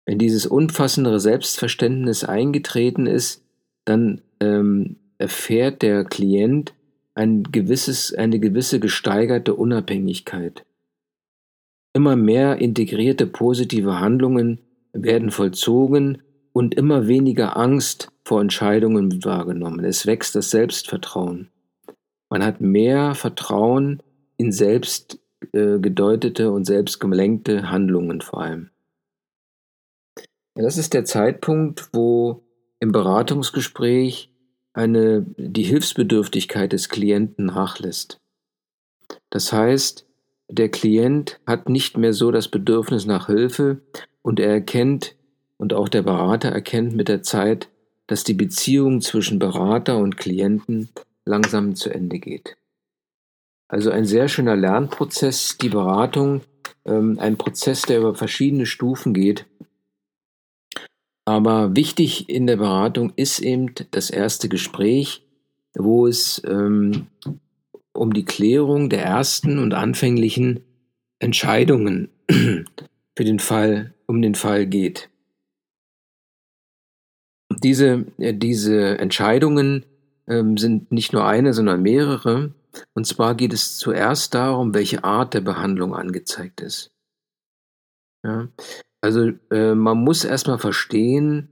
Wenn 0.05 0.17
dieses 0.17 0.45
umfassendere 0.45 1.19
Selbstverständnis 1.19 2.23
eingetreten 2.23 3.05
ist, 3.05 3.43
dann 3.85 4.21
ähm, 4.39 4.97
erfährt 5.17 5.81
der 5.81 6.03
Klient 6.03 6.73
ein 7.15 7.43
gewisses, 7.43 8.13
eine 8.13 8.39
gewisse 8.39 8.79
gesteigerte 8.79 9.53
Unabhängigkeit. 9.53 10.65
Immer 11.93 12.15
mehr 12.15 12.57
integrierte 12.57 13.27
positive 13.27 13.99
Handlungen 13.99 14.59
werden 14.93 15.31
vollzogen 15.31 16.23
und 16.53 16.75
immer 16.75 17.07
weniger 17.07 17.57
Angst 17.57 18.11
vor 18.23 18.39
Entscheidungen 18.39 19.23
wahrgenommen. 19.25 19.83
Es 19.83 20.05
wächst 20.05 20.35
das 20.35 20.51
Selbstvertrauen. 20.51 21.49
Man 22.29 22.43
hat 22.43 22.61
mehr 22.61 23.15
Vertrauen 23.15 24.01
in 24.37 24.51
selbst 24.51 25.19
äh, 25.51 25.79
gedeutete 25.79 26.51
und 26.51 26.65
selbst 26.65 26.99
gelenkte 26.99 27.69
Handlungen 27.69 28.21
vor 28.21 28.41
allem. 28.41 28.69
Ja, 30.55 30.63
das 30.63 30.77
ist 30.77 30.93
der 30.93 31.05
Zeitpunkt, 31.05 31.89
wo 31.93 32.43
im 32.79 32.91
Beratungsgespräch 32.91 34.31
eine, 34.73 35.25
die 35.37 35.63
Hilfsbedürftigkeit 35.63 36.73
des 36.73 36.89
Klienten 36.89 37.45
nachlässt. 37.45 38.19
Das 39.29 39.51
heißt, 39.51 40.07
der 40.49 40.69
Klient 40.69 41.39
hat 41.47 41.69
nicht 41.69 41.97
mehr 41.97 42.13
so 42.13 42.31
das 42.31 42.47
Bedürfnis 42.47 43.05
nach 43.05 43.27
Hilfe 43.27 43.81
und 44.21 44.39
er 44.39 44.49
erkennt 44.49 45.15
und 45.57 45.73
auch 45.73 45.89
der 45.89 46.01
Berater 46.01 46.49
erkennt 46.49 46.95
mit 46.95 47.07
der 47.07 47.23
Zeit, 47.23 47.69
dass 48.07 48.23
die 48.23 48.33
Beziehung 48.33 49.01
zwischen 49.01 49.39
Berater 49.39 49.97
und 49.97 50.17
Klienten 50.17 50.89
langsam 51.25 51.75
zu 51.75 51.89
Ende 51.89 52.19
geht. 52.19 52.57
Also 53.67 53.89
ein 53.91 54.05
sehr 54.05 54.27
schöner 54.27 54.55
Lernprozess, 54.55 55.57
die 55.57 55.69
Beratung, 55.69 56.41
ähm, 56.85 57.17
ein 57.19 57.37
Prozess, 57.37 57.83
der 57.83 57.99
über 57.99 58.13
verschiedene 58.13 58.65
Stufen 58.65 59.13
geht. 59.13 59.45
Aber 61.25 61.75
wichtig 61.75 62.29
in 62.29 62.47
der 62.47 62.57
Beratung 62.57 63.13
ist 63.15 63.39
eben 63.39 63.73
das 63.91 64.09
erste 64.09 64.49
Gespräch, 64.49 65.25
wo 65.75 66.05
es 66.05 66.41
ähm, 66.45 67.07
um 67.93 68.13
die 68.13 68.25
Klärung 68.25 68.89
der 68.89 69.03
ersten 69.03 69.59
und 69.59 69.73
anfänglichen 69.73 70.61
Entscheidungen 71.19 72.09
für 72.29 73.23
den 73.23 73.39
Fall, 73.39 73.93
um 74.05 74.21
den 74.21 74.35
Fall 74.35 74.67
geht. 74.67 75.09
Diese, 77.63 78.05
äh, 78.17 78.33
diese 78.33 78.99
Entscheidungen 78.99 79.85
ähm, 80.27 80.57
sind 80.57 80.91
nicht 80.91 81.13
nur 81.13 81.25
eine, 81.25 81.53
sondern 81.53 81.81
mehrere. 81.81 82.53
Und 82.93 83.05
zwar 83.05 83.35
geht 83.35 83.53
es 83.53 83.77
zuerst 83.77 84.33
darum, 84.33 84.73
welche 84.73 85.03
Art 85.03 85.33
der 85.33 85.41
Behandlung 85.41 85.95
angezeigt 85.95 86.61
ist. 86.61 86.91
Ja? 88.23 88.47
Also 89.01 89.31
äh, 89.51 89.75
man 89.75 89.97
muss 89.97 90.23
erstmal 90.23 90.59
verstehen, 90.59 91.49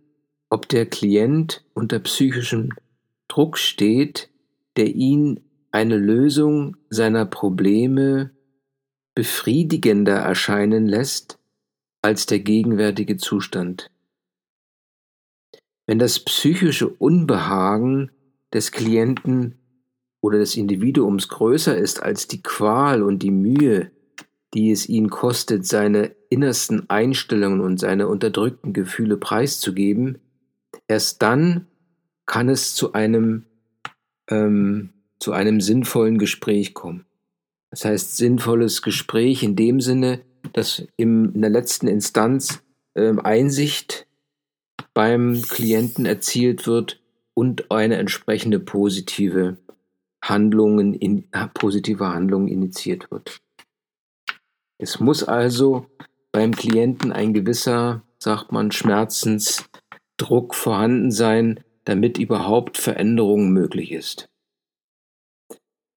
ob 0.50 0.68
der 0.70 0.86
Klient 0.86 1.64
unter 1.74 2.00
psychischem 2.00 2.70
Druck 3.28 3.58
steht, 3.58 4.30
der 4.78 4.88
ihn 4.88 5.42
eine 5.72 5.98
Lösung 5.98 6.78
seiner 6.90 7.26
Probleme 7.26 8.32
befriedigender 9.16 10.16
erscheinen 10.16 10.88
lässt 10.88 11.40
als 12.02 12.26
der 12.26 12.40
gegenwärtige 12.40 13.18
Zustand. 13.18 13.91
Wenn 15.92 16.00
das 16.00 16.20
psychische 16.20 16.88
Unbehagen 16.88 18.12
des 18.54 18.72
Klienten 18.72 19.56
oder 20.22 20.40
des 20.40 20.56
Individuums 20.56 21.28
größer 21.28 21.78
ist 21.78 22.02
als 22.02 22.30
die 22.30 22.42
Qual 22.42 23.04
und 23.04 23.22
die 23.22 23.30
Mühe, 23.30 23.92
die 24.54 24.72
es 24.72 24.88
ihn 24.88 25.10
kostet, 25.10 25.68
seine 25.68 26.16
innersten 26.30 26.90
Einstellungen 26.90 27.60
und 27.60 27.78
seine 27.78 28.08
unterdrückten 28.08 28.72
Gefühle 28.72 29.18
preiszugeben, 29.18 30.20
erst 30.88 31.22
dann 31.22 31.68
kann 32.26 32.48
es 32.48 32.74
zu 32.74 32.94
einem, 32.94 33.44
ähm, 34.30 34.94
zu 35.20 35.34
einem 35.34 35.60
sinnvollen 35.60 36.20
Gespräch 36.20 36.74
kommen. 36.74 37.06
Das 37.70 37.84
heißt, 37.84 38.16
sinnvolles 38.16 38.82
Gespräch 38.82 39.44
in 39.44 39.58
dem 39.58 39.82
Sinne, 39.82 40.22
dass 40.54 40.88
in 40.96 41.42
der 41.42 41.50
letzten 41.50 41.90
Instanz 41.90 42.64
ähm, 42.96 43.20
Einsicht 43.20 44.08
beim 44.94 45.42
Klienten 45.42 46.06
erzielt 46.06 46.68
wird 46.68 47.02
und 47.34 47.72
eine 47.72 47.98
entsprechende 47.98 48.60
positive 48.60 49.58
Handlungen 50.24 50.94
in, 50.94 51.28
positive 51.54 52.08
Handlung 52.08 52.48
initiiert 52.48 53.10
wird. 53.12 53.42
Es 54.78 55.00
muss 55.00 55.24
also 55.24 55.88
beim 56.32 56.54
Klienten 56.54 57.12
ein 57.12 57.34
gewisser, 57.34 58.04
sagt 58.18 58.52
man, 58.52 58.72
Schmerzensdruck 58.72 60.56
vorhanden 60.56 61.12
sein, 61.12 61.64
damit 61.84 62.18
überhaupt 62.18 62.78
Veränderung 62.78 63.52
möglich 63.52 63.92
ist. 63.92 64.30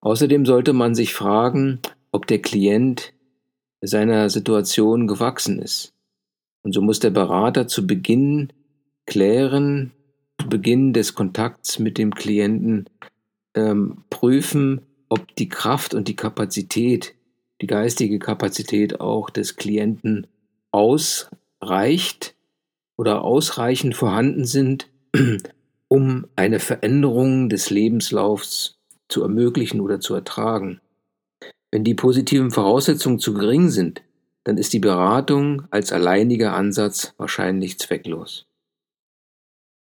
Außerdem 0.01 0.45
sollte 0.45 0.73
man 0.73 0.95
sich 0.95 1.15
fragen, 1.15 1.81
ob 2.13 2.27
der 2.27 2.41
Klient 2.43 3.15
seiner 3.81 4.31
Situation 4.31 5.07
gewachsen 5.07 5.59
ist. 5.61 5.95
Und 6.63 6.73
so 6.73 6.81
muss 6.81 7.01
der 7.01 7.11
Berater 7.11 7.67
zu 7.67 7.87
Beginn 7.87 8.53
klären, 9.07 9.93
Beginn 10.49 10.93
des 10.93 11.15
Kontakts 11.15 11.79
mit 11.79 11.99
dem 11.99 12.15
Klienten 12.15 12.89
ähm, 13.55 14.05
prüfen, 14.11 14.83
ob 15.09 15.35
die 15.37 15.49
Kraft 15.49 15.95
und 15.95 16.09
die 16.09 16.17
Kapazität, 16.17 17.15
die 17.61 17.67
geistige 17.67 18.19
Kapazität 18.19 19.01
auch 19.01 19.31
des 19.31 19.57
Klienten 19.57 20.27
ausreicht 20.71 22.35
oder 22.97 23.23
ausreichend 23.23 23.95
vorhanden 23.95 24.45
sind, 24.45 24.91
um 25.89 26.27
eine 26.37 26.61
Veränderung 26.61 27.49
des 27.49 27.71
Lebenslaufs 27.71 28.79
zu 29.09 29.23
ermöglichen 29.23 29.81
oder 29.81 30.01
zu 30.01 30.15
ertragen. 30.15 30.81
Wenn 31.71 31.85
die 31.85 31.95
positiven 31.95 32.51
Voraussetzungen 32.51 33.19
zu 33.19 33.35
gering 33.35 33.69
sind, 33.69 34.03
dann 34.45 34.59
ist 34.59 34.73
die 34.73 34.79
Beratung 34.79 35.63
als 35.71 35.93
alleiniger 35.93 36.55
Ansatz 36.55 37.15
wahrscheinlich 37.17 37.79
zwecklos. 37.79 38.47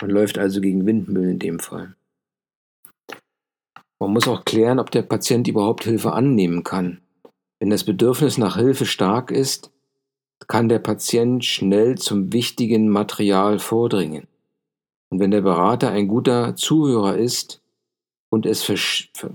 Man 0.01 0.11
läuft 0.11 0.37
also 0.37 0.61
gegen 0.61 0.85
Windmühlen 0.85 1.31
in 1.31 1.39
dem 1.39 1.59
Fall. 1.59 1.95
Man 3.99 4.13
muss 4.13 4.27
auch 4.27 4.45
klären, 4.45 4.79
ob 4.79 4.91
der 4.91 5.01
Patient 5.01 5.47
überhaupt 5.47 5.83
Hilfe 5.83 6.13
annehmen 6.13 6.63
kann. 6.63 7.01
Wenn 7.59 7.69
das 7.69 7.83
Bedürfnis 7.83 8.37
nach 8.37 8.55
Hilfe 8.55 8.85
stark 8.85 9.31
ist, 9.31 9.71
kann 10.47 10.69
der 10.69 10.79
Patient 10.79 11.43
schnell 11.43 11.97
zum 11.97 12.31
wichtigen 12.31 12.87
Material 12.87 13.59
vordringen. 13.59 14.27
Und 15.09 15.19
wenn 15.19 15.31
der 15.31 15.41
Berater 15.41 15.91
ein 15.91 16.07
guter 16.07 16.55
Zuhörer 16.55 17.17
ist 17.17 17.61
und 18.29 18.45
es 18.45 18.63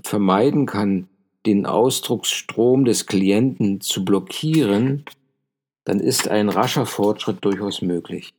vermeiden 0.03 0.65
kann, 0.65 1.09
den 1.45 1.67
Ausdrucksstrom 1.67 2.85
des 2.85 3.05
Klienten 3.05 3.81
zu 3.81 4.03
blockieren, 4.03 5.05
dann 5.83 5.99
ist 5.99 6.27
ein 6.27 6.49
rascher 6.49 6.87
Fortschritt 6.87 7.45
durchaus 7.45 7.83
möglich. 7.83 8.33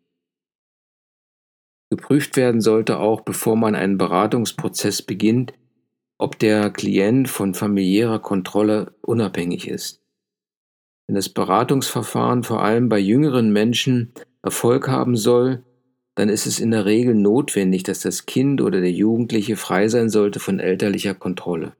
Geprüft 1.90 2.36
werden 2.36 2.60
sollte 2.60 2.98
auch, 2.98 3.20
bevor 3.20 3.56
man 3.56 3.74
einen 3.74 3.98
Beratungsprozess 3.98 5.02
beginnt, 5.02 5.52
ob 6.18 6.38
der 6.38 6.70
Klient 6.70 7.28
von 7.28 7.54
familiärer 7.54 8.18
Kontrolle 8.18 8.94
unabhängig 9.02 9.68
ist. 9.68 10.02
Wenn 11.06 11.14
das 11.14 11.28
Beratungsverfahren 11.28 12.42
vor 12.42 12.62
allem 12.62 12.88
bei 12.88 12.98
jüngeren 12.98 13.52
Menschen 13.52 14.12
Erfolg 14.42 14.88
haben 14.88 15.16
soll, 15.16 15.62
dann 16.16 16.28
ist 16.28 16.46
es 16.46 16.58
in 16.58 16.70
der 16.70 16.86
Regel 16.86 17.14
notwendig, 17.14 17.82
dass 17.82 18.00
das 18.00 18.26
Kind 18.26 18.60
oder 18.60 18.80
der 18.80 18.90
Jugendliche 18.90 19.56
frei 19.56 19.88
sein 19.88 20.08
sollte 20.08 20.40
von 20.40 20.58
elterlicher 20.58 21.14
Kontrolle. 21.14 21.76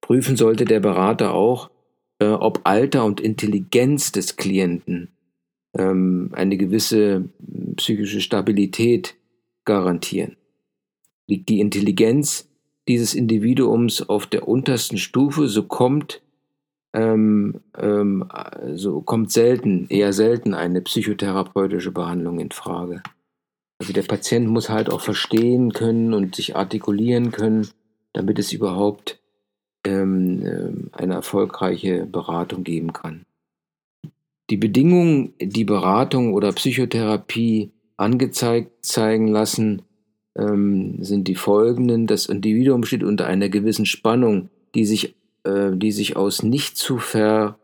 Prüfen 0.00 0.36
sollte 0.36 0.64
der 0.64 0.80
Berater 0.80 1.34
auch, 1.34 1.70
äh, 2.18 2.26
ob 2.26 2.62
Alter 2.64 3.04
und 3.04 3.20
Intelligenz 3.20 4.12
des 4.12 4.36
Klienten 4.36 5.14
ähm, 5.76 6.30
eine 6.32 6.56
gewisse 6.56 7.28
psychische 7.76 8.20
Stabilität 8.20 9.16
garantieren. 9.64 10.36
Liegt 11.26 11.48
die 11.48 11.60
Intelligenz 11.60 12.48
dieses 12.86 13.14
Individuums 13.14 14.08
auf 14.08 14.26
der 14.26 14.46
untersten 14.46 14.98
Stufe, 14.98 15.48
so 15.48 15.62
kommt, 15.62 16.22
ähm, 16.92 17.60
ähm, 17.76 18.28
so 18.74 19.00
kommt 19.00 19.32
selten, 19.32 19.86
eher 19.88 20.12
selten 20.12 20.54
eine 20.54 20.80
psychotherapeutische 20.82 21.92
Behandlung 21.92 22.40
in 22.40 22.50
Frage. 22.50 23.02
Also 23.78 23.92
der 23.92 24.02
Patient 24.02 24.48
muss 24.48 24.68
halt 24.68 24.90
auch 24.90 25.00
verstehen 25.00 25.72
können 25.72 26.14
und 26.14 26.36
sich 26.36 26.56
artikulieren 26.56 27.32
können, 27.32 27.68
damit 28.12 28.38
es 28.38 28.52
überhaupt 28.52 29.18
ähm, 29.84 30.42
ähm 30.44 30.90
eine 30.92 31.14
erfolgreiche 31.14 32.06
Beratung 32.06 32.62
geben 32.62 32.92
kann. 32.92 33.24
Die 34.50 34.56
Bedingungen, 34.56 35.32
die 35.40 35.64
Beratung 35.64 36.34
oder 36.34 36.52
Psychotherapie 36.52 37.72
angezeigt 37.96 38.84
zeigen 38.84 39.28
lassen, 39.28 39.82
ähm, 40.36 41.02
sind 41.02 41.28
die 41.28 41.34
folgenden. 41.34 42.06
Das 42.06 42.26
Individuum 42.26 42.84
steht 42.84 43.04
unter 43.04 43.26
einer 43.26 43.48
gewissen 43.48 43.86
Spannung, 43.86 44.50
die 44.74 44.84
sich, 44.84 45.16
äh, 45.44 45.70
die 45.74 45.92
sich 45.92 46.16
aus 46.16 46.42
nicht 46.42 46.76
zu 46.76 46.98
ver, 46.98 47.58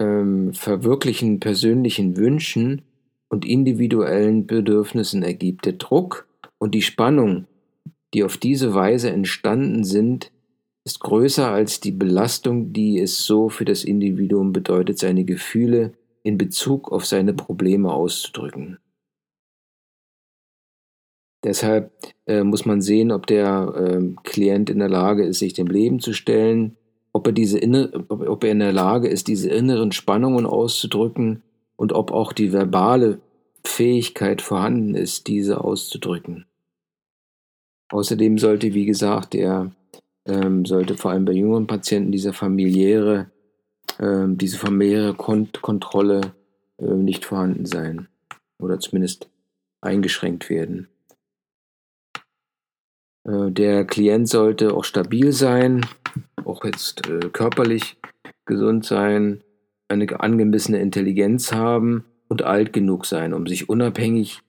ähm, 0.00 0.54
verwirklichen 0.54 1.40
persönlichen 1.40 2.16
Wünschen 2.16 2.82
und 3.28 3.44
individuellen 3.44 4.46
Bedürfnissen 4.46 5.22
ergibt. 5.22 5.66
Der 5.66 5.74
Druck 5.74 6.26
und 6.58 6.74
die 6.74 6.82
Spannung, 6.82 7.46
die 8.14 8.24
auf 8.24 8.36
diese 8.36 8.74
Weise 8.74 9.10
entstanden 9.10 9.84
sind, 9.84 10.30
ist 10.84 11.00
größer 11.00 11.48
als 11.48 11.80
die 11.80 11.92
Belastung, 11.92 12.72
die 12.72 12.98
es 12.98 13.24
so 13.24 13.48
für 13.48 13.64
das 13.64 13.84
Individuum 13.84 14.52
bedeutet, 14.52 14.98
seine 14.98 15.24
Gefühle 15.24 15.92
in 16.22 16.38
Bezug 16.38 16.90
auf 16.90 17.06
seine 17.06 17.34
Probleme 17.34 17.92
auszudrücken. 17.92 18.78
Deshalb 21.44 21.92
äh, 22.26 22.44
muss 22.44 22.64
man 22.64 22.80
sehen, 22.80 23.10
ob 23.10 23.26
der 23.26 23.74
äh, 23.76 24.14
Klient 24.22 24.70
in 24.70 24.78
der 24.78 24.88
Lage 24.88 25.24
ist, 25.24 25.40
sich 25.40 25.54
dem 25.54 25.66
Leben 25.66 25.98
zu 25.98 26.12
stellen, 26.12 26.76
ob 27.12 27.26
er, 27.26 27.32
diese 27.32 27.58
inner, 27.58 27.90
ob 28.08 28.44
er 28.44 28.52
in 28.52 28.60
der 28.60 28.72
Lage 28.72 29.08
ist, 29.08 29.26
diese 29.26 29.50
inneren 29.50 29.92
Spannungen 29.92 30.46
auszudrücken 30.46 31.42
und 31.76 31.92
ob 31.92 32.12
auch 32.12 32.32
die 32.32 32.52
verbale 32.52 33.20
Fähigkeit 33.64 34.40
vorhanden 34.40 34.94
ist, 34.94 35.26
diese 35.26 35.62
auszudrücken. 35.62 36.46
Außerdem 37.90 38.38
sollte, 38.38 38.72
wie 38.72 38.86
gesagt, 38.86 39.34
der 39.34 39.72
ähm, 40.26 40.64
sollte 40.64 40.96
vor 40.96 41.10
allem 41.10 41.24
bei 41.24 41.32
jüngeren 41.32 41.66
Patienten 41.66 42.12
diese 42.12 42.32
familiäre, 42.32 43.30
ähm, 43.98 44.38
diese 44.38 44.58
familiäre 44.58 45.14
Kont 45.14 45.62
Kontrolle 45.62 46.34
äh, 46.78 46.84
nicht 46.84 47.24
vorhanden 47.24 47.66
sein 47.66 48.08
oder 48.58 48.78
zumindest 48.78 49.28
eingeschränkt 49.80 50.48
werden. 50.48 50.88
Äh, 53.24 53.50
der 53.50 53.84
Klient 53.84 54.28
sollte 54.28 54.74
auch 54.74 54.84
stabil 54.84 55.32
sein, 55.32 55.86
auch 56.44 56.64
jetzt 56.64 57.08
äh, 57.08 57.28
körperlich 57.32 57.96
gesund 58.44 58.84
sein, 58.84 59.42
eine 59.88 60.20
angemessene 60.20 60.80
Intelligenz 60.80 61.52
haben 61.52 62.04
und 62.28 62.42
alt 62.42 62.72
genug 62.72 63.06
sein, 63.06 63.34
um 63.34 63.46
sich 63.46 63.68
unabhängig 63.68 64.40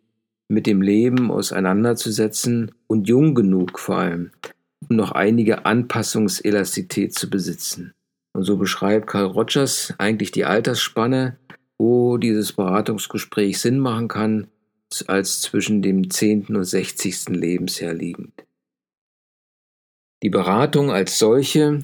mit 0.47 0.67
dem 0.67 0.81
Leben 0.81 1.31
auseinanderzusetzen 1.31 2.71
und 2.87 3.07
jung 3.07 3.35
genug 3.35 3.79
vor 3.79 3.97
allem, 3.97 4.31
um 4.89 4.95
noch 4.95 5.11
einige 5.11 5.65
Anpassungselastizität 5.65 7.13
zu 7.13 7.29
besitzen. 7.29 7.93
Und 8.33 8.43
so 8.43 8.57
beschreibt 8.57 9.07
Carl 9.07 9.25
Rogers 9.25 9.93
eigentlich 9.97 10.31
die 10.31 10.45
Altersspanne, 10.45 11.37
wo 11.77 12.17
dieses 12.17 12.53
Beratungsgespräch 12.53 13.59
Sinn 13.59 13.79
machen 13.79 14.07
kann, 14.07 14.47
als 15.07 15.41
zwischen 15.41 15.81
dem 15.81 16.09
10. 16.09 16.55
und 16.55 16.63
60. 16.63 17.29
Lebensjahr 17.29 17.93
liegend. 17.93 18.33
Die 20.21 20.29
Beratung 20.29 20.91
als 20.91 21.19
solche 21.19 21.83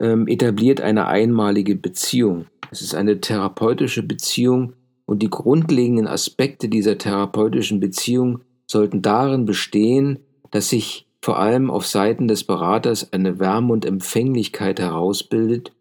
ähm, 0.00 0.26
etabliert 0.26 0.80
eine 0.80 1.06
einmalige 1.06 1.76
Beziehung. 1.76 2.46
Es 2.70 2.82
ist 2.82 2.94
eine 2.94 3.20
therapeutische 3.20 4.02
Beziehung 4.02 4.74
und 5.06 5.22
die 5.22 5.30
grundlegenden 5.30 6.06
Aspekte 6.06 6.68
dieser 6.68 6.98
therapeutischen 6.98 7.80
Beziehung 7.80 8.42
sollten 8.66 9.02
darin 9.02 9.44
bestehen, 9.44 10.20
dass 10.50 10.68
sich 10.68 11.06
vor 11.22 11.38
allem 11.38 11.70
auf 11.70 11.86
Seiten 11.86 12.28
des 12.28 12.44
Beraters 12.44 13.12
eine 13.12 13.38
Wärme 13.38 13.72
und 13.72 13.84
Empfänglichkeit 13.84 14.80
herausbildet 14.80 15.72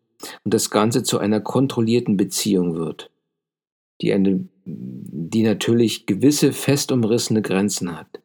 und 0.44 0.54
das 0.54 0.70
Ganze 0.70 1.04
zu 1.04 1.18
einer 1.20 1.40
kontrollierten 1.40 2.18
Beziehung 2.18 2.76
wird, 2.76 3.10
die, 4.02 4.14
eine, 4.14 4.48
die 4.66 5.44
natürlich 5.44 6.06
gewisse 6.06 6.52
fest 6.52 6.92
umrissene 6.92 7.42
Grenzen 7.42 7.98
hat 7.98 8.20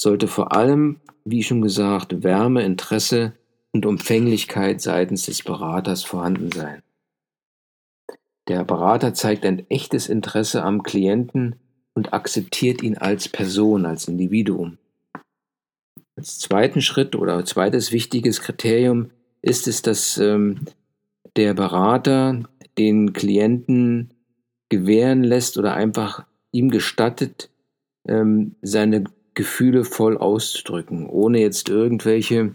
sollte 0.00 0.28
vor 0.28 0.52
allem, 0.52 0.98
wie 1.26 1.42
schon 1.42 1.60
gesagt, 1.60 2.22
Wärme, 2.22 2.62
Interesse 2.62 3.34
und 3.72 3.84
Umfänglichkeit 3.84 4.80
seitens 4.80 5.26
des 5.26 5.42
Beraters 5.42 6.02
vorhanden 6.02 6.50
sein. 6.50 6.82
Der 8.48 8.64
Berater 8.64 9.12
zeigt 9.12 9.44
ein 9.44 9.68
echtes 9.68 10.08
Interesse 10.08 10.64
am 10.64 10.82
Klienten 10.82 11.56
und 11.92 12.14
akzeptiert 12.14 12.82
ihn 12.82 12.96
als 12.96 13.28
Person, 13.28 13.84
als 13.84 14.08
Individuum. 14.08 14.78
Als 16.20 16.38
zweiten 16.38 16.82
Schritt 16.82 17.16
oder 17.16 17.46
zweites 17.46 17.92
wichtiges 17.92 18.42
Kriterium 18.42 19.08
ist 19.40 19.66
es, 19.66 19.80
dass 19.80 20.18
ähm, 20.18 20.66
der 21.34 21.54
Berater 21.54 22.42
den 22.76 23.14
Klienten 23.14 24.12
gewähren 24.68 25.24
lässt 25.24 25.56
oder 25.56 25.72
einfach 25.72 26.26
ihm 26.52 26.68
gestattet, 26.68 27.48
ähm, 28.06 28.54
seine 28.60 29.04
Gefühle 29.32 29.84
voll 29.84 30.18
auszudrücken, 30.18 31.06
ohne 31.06 31.40
jetzt 31.40 31.70
irgendwelche 31.70 32.54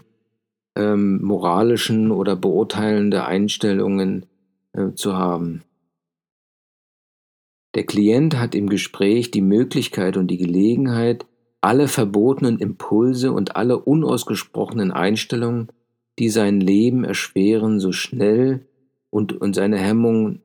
ähm, 0.76 1.20
moralischen 1.22 2.12
oder 2.12 2.36
beurteilende 2.36 3.24
Einstellungen 3.24 4.26
äh, 4.74 4.92
zu 4.92 5.16
haben. 5.16 5.64
Der 7.74 7.84
Klient 7.84 8.38
hat 8.38 8.54
im 8.54 8.68
Gespräch 8.68 9.32
die 9.32 9.42
Möglichkeit 9.42 10.16
und 10.16 10.28
die 10.28 10.38
Gelegenheit, 10.38 11.26
alle 11.66 11.88
verbotenen 11.88 12.60
Impulse 12.60 13.32
und 13.32 13.56
alle 13.56 13.80
unausgesprochenen 13.80 14.92
Einstellungen, 14.92 15.72
die 16.16 16.28
sein 16.28 16.60
Leben 16.60 17.02
erschweren, 17.02 17.80
so 17.80 17.90
schnell 17.90 18.68
und, 19.10 19.32
und 19.32 19.54
seine 19.54 19.76
Hemmungen 19.76 20.42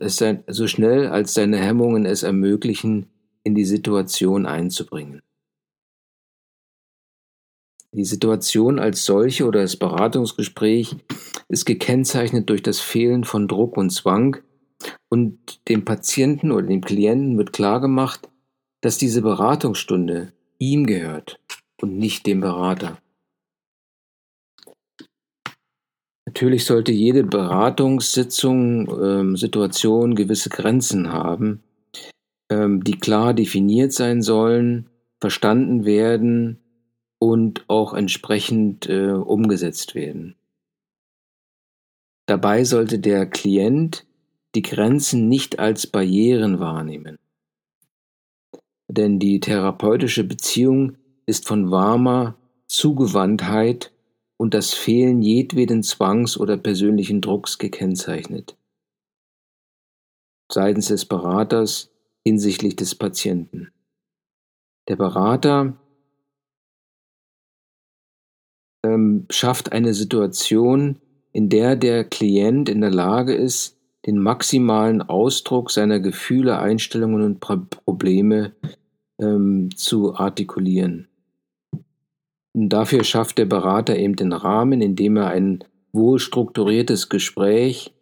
es 0.00 0.16
sein, 0.16 0.42
so 0.46 0.66
schnell 0.66 1.08
als 1.08 1.34
seine 1.34 1.58
Hemmungen 1.58 2.06
es 2.06 2.22
ermöglichen, 2.22 3.10
in 3.44 3.54
die 3.54 3.66
Situation 3.66 4.46
einzubringen. 4.46 5.20
Die 7.92 8.06
Situation 8.06 8.78
als 8.78 9.04
solche 9.04 9.44
oder 9.44 9.60
das 9.60 9.76
Beratungsgespräch 9.76 10.96
ist 11.48 11.66
gekennzeichnet 11.66 12.48
durch 12.48 12.62
das 12.62 12.80
Fehlen 12.80 13.24
von 13.24 13.46
Druck 13.46 13.76
und 13.76 13.90
Zwang 13.90 14.38
und 15.08 15.66
dem 15.68 15.84
Patienten 15.84 16.52
oder 16.52 16.66
dem 16.66 16.80
Klienten 16.80 17.36
wird 17.38 17.52
klargemacht, 17.52 18.28
dass 18.80 18.98
diese 18.98 19.22
Beratungsstunde 19.22 20.32
ihm 20.58 20.86
gehört 20.86 21.40
und 21.80 21.98
nicht 21.98 22.26
dem 22.26 22.40
Berater. 22.40 22.98
Natürlich 26.26 26.64
sollte 26.64 26.92
jede 26.92 27.24
Beratungssitzung, 27.24 28.88
ähm, 29.02 29.36
Situation 29.36 30.14
gewisse 30.14 30.50
Grenzen 30.50 31.12
haben, 31.12 31.62
ähm, 32.50 32.84
die 32.84 32.98
klar 32.98 33.32
definiert 33.32 33.92
sein 33.92 34.22
sollen, 34.22 34.90
verstanden 35.20 35.84
werden 35.84 36.58
und 37.18 37.64
auch 37.68 37.94
entsprechend 37.94 38.88
äh, 38.88 39.12
umgesetzt 39.12 39.94
werden. 39.94 40.36
Dabei 42.26 42.64
sollte 42.64 42.98
der 42.98 43.26
Klient 43.26 44.05
die 44.56 44.62
Grenzen 44.62 45.28
nicht 45.28 45.58
als 45.58 45.86
Barrieren 45.86 46.58
wahrnehmen. 46.58 47.18
Denn 48.88 49.18
die 49.18 49.38
therapeutische 49.38 50.24
Beziehung 50.24 50.96
ist 51.26 51.46
von 51.46 51.70
warmer 51.70 52.38
Zugewandtheit 52.66 53.92
und 54.38 54.54
das 54.54 54.72
Fehlen 54.72 55.20
jedweden 55.20 55.82
Zwangs 55.82 56.38
oder 56.38 56.56
persönlichen 56.56 57.20
Drucks 57.20 57.58
gekennzeichnet. 57.58 58.56
Seitens 60.50 60.88
des 60.88 61.04
Beraters 61.04 61.90
hinsichtlich 62.24 62.76
des 62.76 62.94
Patienten. 62.94 63.72
Der 64.88 64.96
Berater 64.96 65.76
ähm, 68.84 69.26
schafft 69.28 69.72
eine 69.72 69.92
Situation, 69.92 71.00
in 71.32 71.48
der 71.48 71.76
der 71.76 72.04
Klient 72.04 72.68
in 72.68 72.80
der 72.80 72.90
Lage 72.90 73.34
ist, 73.34 73.75
den 74.06 74.18
maximalen 74.18 75.02
Ausdruck 75.02 75.70
seiner 75.70 76.00
Gefühle, 76.00 76.58
Einstellungen 76.58 77.22
und 77.22 77.40
Probleme 77.40 78.52
ähm, 79.20 79.70
zu 79.74 80.14
artikulieren. 80.14 81.08
Und 82.54 82.70
dafür 82.70 83.04
schafft 83.04 83.38
der 83.38 83.46
Berater 83.46 83.96
eben 83.96 84.16
den 84.16 84.32
Rahmen, 84.32 84.80
indem 84.80 85.16
er 85.16 85.28
ein 85.28 85.64
wohlstrukturiertes 85.92 87.08
Gespräch 87.08 87.92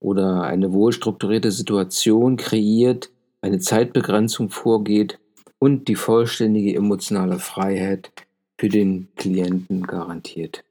oder 0.00 0.42
eine 0.42 0.72
wohlstrukturierte 0.72 1.50
Situation 1.50 2.36
kreiert, 2.36 3.10
eine 3.40 3.58
Zeitbegrenzung 3.58 4.50
vorgeht 4.50 5.18
und 5.58 5.88
die 5.88 5.96
vollständige 5.96 6.74
emotionale 6.74 7.38
Freiheit 7.38 8.12
für 8.58 8.68
den 8.68 9.08
Klienten 9.16 9.86
garantiert. 9.86 10.64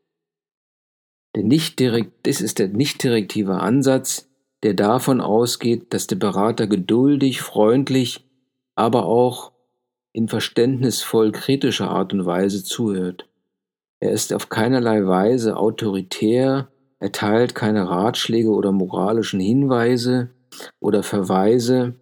Der 1.35 1.43
nicht 1.43 1.79
direkt, 1.79 2.25
das 2.25 2.41
ist 2.41 2.59
der 2.59 2.69
nicht 2.69 3.03
direktive 3.03 3.59
Ansatz, 3.59 4.26
der 4.63 4.73
davon 4.73 5.21
ausgeht, 5.21 5.93
dass 5.93 6.07
der 6.07 6.15
Berater 6.15 6.67
geduldig, 6.67 7.41
freundlich, 7.41 8.25
aber 8.75 9.05
auch 9.05 9.51
in 10.13 10.27
verständnisvoll 10.27 11.31
kritischer 11.31 11.89
Art 11.89 12.13
und 12.13 12.25
Weise 12.25 12.63
zuhört. 12.63 13.29
Er 13.99 14.11
ist 14.11 14.33
auf 14.33 14.49
keinerlei 14.49 15.05
Weise 15.05 15.57
autoritär, 15.57 16.69
erteilt 16.99 17.55
keine 17.55 17.87
Ratschläge 17.89 18.49
oder 18.49 18.71
moralischen 18.71 19.39
Hinweise 19.39 20.31
oder 20.79 21.03
Verweise, 21.03 21.95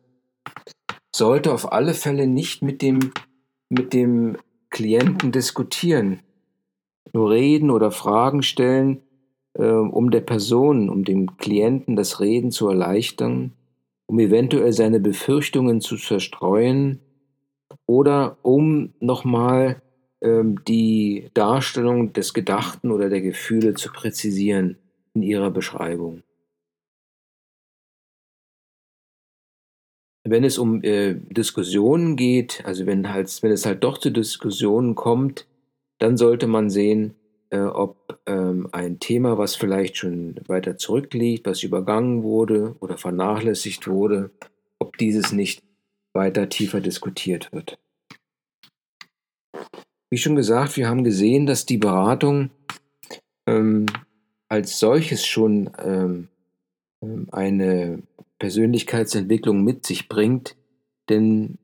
sollte 1.14 1.54
auf 1.54 1.72
alle 1.72 1.94
Fälle 1.94 2.28
nicht 2.28 2.62
mit 2.62 2.82
dem, 2.82 3.12
mit 3.70 3.94
dem 3.94 4.38
Klienten 4.70 5.32
diskutieren, 5.32 6.22
nur 7.14 7.32
reden 7.32 7.72
oder 7.72 7.92
Fragen 7.92 8.44
stellen, 8.44 9.02
äh, 9.56 9.64
um 9.64 10.12
der 10.12 10.22
Person, 10.22 10.90
um 10.90 11.04
dem 11.04 11.38
Klienten 11.38 11.96
das 11.96 12.20
Reden 12.20 12.52
zu 12.52 12.68
erleichtern, 12.68 13.54
um 14.08 14.20
eventuell 14.20 14.74
seine 14.74 15.00
Befürchtungen 15.00 15.82
zu 15.82 15.98
zerstreuen 15.98 17.00
oder 17.88 18.38
um 18.44 18.94
nochmal 19.00 19.82
ähm, 20.22 20.64
die 20.68 21.30
Darstellung 21.34 22.14
des 22.14 22.34
Gedachten 22.34 22.92
oder 22.92 23.10
der 23.10 23.22
Gefühle 23.22 23.74
zu 23.74 23.92
präzisieren 23.92 24.78
in 25.14 25.24
ihrer 25.24 25.52
Beschreibung. 25.52 26.24
Wenn 30.28 30.44
es 30.44 30.58
um 30.58 30.84
äh, 30.84 31.14
Diskussionen 31.14 32.16
geht, 32.16 32.64
also 32.66 32.88
wenn, 32.88 33.14
halt, 33.14 33.44
wenn 33.44 33.52
es 33.52 33.66
halt 33.66 33.84
doch 33.84 34.00
zu 34.00 34.12
Diskussionen 34.12 34.96
kommt, 34.96 35.48
dann 36.00 36.18
sollte 36.18 36.48
man 36.48 36.70
sehen, 36.72 37.16
äh, 37.50 37.60
ob 37.60 38.20
ähm, 38.26 38.68
ein 38.72 39.00
Thema, 39.00 39.38
was 39.38 39.56
vielleicht 39.56 39.98
schon 39.98 40.40
weiter 40.48 40.78
zurückliegt, 40.78 41.46
was 41.46 41.64
übergangen 41.64 42.24
wurde 42.24 42.76
oder 42.80 42.98
vernachlässigt 42.98 43.88
wurde, 43.88 44.32
ob 44.80 44.98
dieses 44.98 45.32
nicht 45.32 45.64
weiter 46.14 46.50
tiefer 46.50 46.82
diskutiert 46.82 47.52
wird. 47.52 47.78
Wie 50.10 50.18
schon 50.18 50.36
gesagt, 50.36 50.78
wir 50.78 50.88
haben 50.88 51.04
gesehen, 51.04 51.46
dass 51.46 51.66
die 51.66 51.78
Beratung 51.78 52.52
ähm, 53.48 53.86
als 54.48 54.80
solches 54.80 55.26
schon 55.26 55.70
ähm, 55.84 56.30
ähm 57.02 57.28
eine 57.32 58.04
Persönlichkeitsentwicklung 58.40 59.64
mit 59.64 59.86
sich 59.86 60.10
bringt, 60.10 60.56
denn 61.10 61.58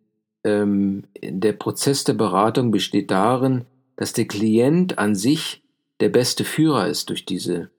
ähm, 0.44 1.04
der 1.22 1.54
Prozess 1.54 2.04
der 2.04 2.14
Beratung 2.14 2.72
besteht 2.72 3.12
darin, 3.12 3.66
dass 3.96 4.14
der 4.14 4.26
Klient 4.26 4.98
an 4.98 5.16
sich 5.16 5.61
der 6.02 6.10
beste 6.10 6.44
Führer 6.44 6.88
ist 6.88 7.10
durch, 7.10 7.26
diese, 7.26 7.70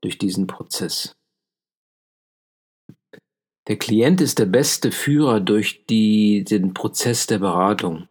durch 0.00 0.18
diesen 0.18 0.46
Prozess. 0.46 1.14
Der 3.68 3.76
Klient 3.76 4.20
ist 4.20 4.38
der 4.38 4.46
beste 4.46 4.92
Führer 4.92 5.40
durch 5.40 5.84
die, 5.86 6.44
den 6.44 6.72
Prozess 6.72 7.26
der 7.26 7.38
Beratung. 7.38 8.08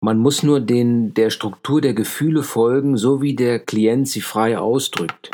Man 0.00 0.18
muss 0.18 0.42
nur 0.42 0.60
den, 0.60 1.14
der 1.14 1.30
Struktur 1.30 1.80
der 1.80 1.94
Gefühle 1.94 2.42
folgen, 2.42 2.96
so 2.96 3.22
wie 3.22 3.34
der 3.34 3.60
Klient 3.60 4.08
sie 4.08 4.20
frei 4.20 4.58
ausdrückt. 4.58 5.30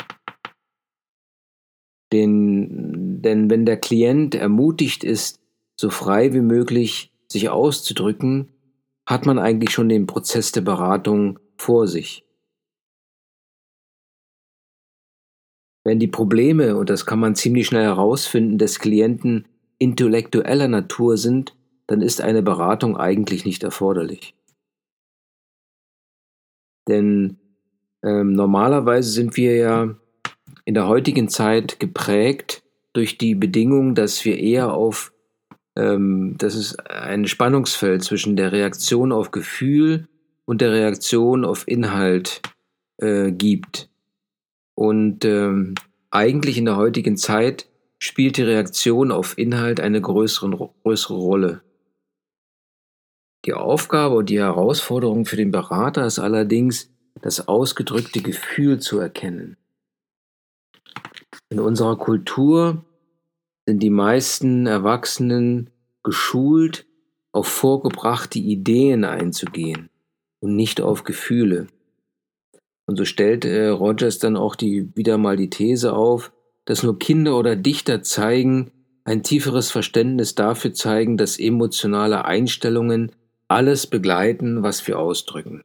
Den, 2.13 3.21
denn 3.21 3.49
wenn 3.49 3.65
der 3.65 3.77
Klient 3.77 4.35
ermutigt 4.35 5.03
ist, 5.03 5.41
so 5.75 5.89
frei 5.89 6.33
wie 6.33 6.41
möglich 6.41 7.11
sich 7.27 7.49
auszudrücken, 7.49 8.49
hat 9.07 9.25
man 9.25 9.39
eigentlich 9.39 9.71
schon 9.71 9.89
den 9.89 10.05
Prozess 10.05 10.51
der 10.51 10.61
Beratung 10.61 11.39
vor 11.57 11.87
sich. 11.87 12.23
Wenn 15.83 15.99
die 15.99 16.07
Probleme, 16.07 16.75
und 16.75 16.89
das 16.89 17.05
kann 17.05 17.19
man 17.19 17.35
ziemlich 17.35 17.67
schnell 17.67 17.83
herausfinden, 17.83 18.57
des 18.57 18.79
Klienten 18.79 19.45
intellektueller 19.77 20.67
Natur 20.67 21.17
sind, 21.17 21.55
dann 21.87 22.01
ist 22.01 22.21
eine 22.21 22.43
Beratung 22.43 22.97
eigentlich 22.97 23.45
nicht 23.45 23.63
erforderlich. 23.63 24.35
Denn 26.87 27.37
ähm, 28.03 28.33
normalerweise 28.33 29.09
sind 29.09 29.37
wir 29.37 29.55
ja 29.55 29.95
in 30.65 30.73
der 30.73 30.87
heutigen 30.87 31.29
Zeit 31.29 31.79
geprägt 31.79 32.63
durch 32.93 33.17
die 33.17 33.35
Bedingung, 33.35 33.95
dass 33.95 34.23
wir 34.25 34.37
eher 34.37 34.73
auf, 34.73 35.13
ähm, 35.75 36.35
dass 36.37 36.55
es 36.55 36.77
ein 36.79 37.27
Spannungsfeld 37.27 38.03
zwischen 38.03 38.35
der 38.35 38.51
Reaktion 38.51 39.11
auf 39.11 39.31
Gefühl 39.31 40.07
und 40.45 40.61
der 40.61 40.71
Reaktion 40.71 41.45
auf 41.45 41.67
Inhalt 41.67 42.41
äh, 42.97 43.31
gibt. 43.31 43.88
Und 44.79 45.25
ähm, 45.25 45.75
eigentlich 46.09 46.57
in 46.57 46.63
der 46.63 46.77
heutigen 46.77 47.17
Zeit 47.17 47.67
spielt 47.97 48.37
die 48.37 48.43
Reaktion 48.43 49.11
auf 49.11 49.37
Inhalt 49.37 49.81
eine 49.81 49.99
größere, 49.99 50.69
größere 50.83 51.17
Rolle. 51.17 51.61
Die 53.43 53.53
Aufgabe 53.53 54.15
und 54.15 54.29
die 54.29 54.39
Herausforderung 54.39 55.25
für 55.25 55.35
den 55.35 55.51
Berater 55.51 56.05
ist 56.05 56.17
allerdings, 56.17 56.89
das 57.21 57.49
ausgedrückte 57.49 58.21
Gefühl 58.21 58.79
zu 58.79 58.99
erkennen. 58.99 59.57
In 61.49 61.59
unserer 61.59 61.97
Kultur 61.97 62.85
sind 63.65 63.83
die 63.83 63.89
meisten 63.89 64.65
Erwachsenen 64.65 65.71
geschult, 66.03 66.85
auf 67.33 67.49
vorgebrachte 67.49 68.39
Ideen 68.39 69.03
einzugehen 69.03 69.89
und 70.39 70.55
nicht 70.55 70.79
auf 70.79 71.03
Gefühle. 71.03 71.67
Und 72.89 72.95
so 72.95 73.05
stellt 73.05 73.45
äh, 73.45 73.67
Rogers 73.67 74.17
dann 74.17 74.35
auch 74.35 74.55
die, 74.55 74.89
wieder 74.95 75.19
mal 75.19 75.37
die 75.37 75.51
These 75.51 75.93
auf, 75.93 76.31
dass 76.65 76.81
nur 76.81 76.97
Kinder 76.97 77.37
oder 77.37 77.55
Dichter 77.55 78.01
zeigen, 78.01 78.71
ein 79.03 79.21
tieferes 79.21 79.69
Verständnis 79.69 80.33
dafür 80.33 80.73
zeigen, 80.73 81.15
dass 81.15 81.37
emotionale 81.37 82.25
Einstellungen 82.25 83.11
alles 83.47 83.85
begleiten, 83.85 84.63
was 84.63 84.87
wir 84.87 84.97
ausdrücken. 84.97 85.63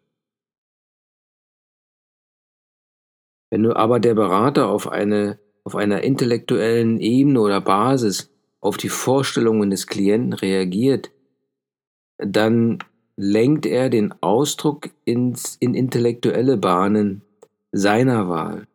Wenn 3.49 3.63
nur 3.63 3.79
aber 3.79 4.01
der 4.01 4.15
Berater 4.15 4.69
auf, 4.69 4.93
eine, 4.93 5.39
auf 5.63 5.77
einer 5.77 6.03
intellektuellen 6.03 7.01
Ebene 7.01 7.41
oder 7.41 7.63
Basis 7.63 8.35
auf 8.61 8.77
die 8.77 8.91
Vorstellungen 8.91 9.71
des 9.71 9.87
Klienten 9.87 10.35
reagiert, 10.35 11.11
dann 12.19 12.81
lenkt 13.17 13.67
er 13.67 13.91
den 13.91 14.13
Ausdruck 14.23 14.91
ins, 15.05 15.57
in 15.61 15.75
intellektuelle 15.75 16.57
Bahnen 16.57 17.23
seiner 17.73 18.29
Wahl 18.29 18.67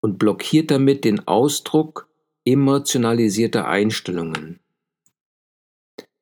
und 0.00 0.18
blockiert 0.18 0.70
damit 0.70 1.04
den 1.04 1.26
Ausdruck 1.26 2.08
emotionalisierter 2.44 3.66
Einstellungen. 3.66 4.60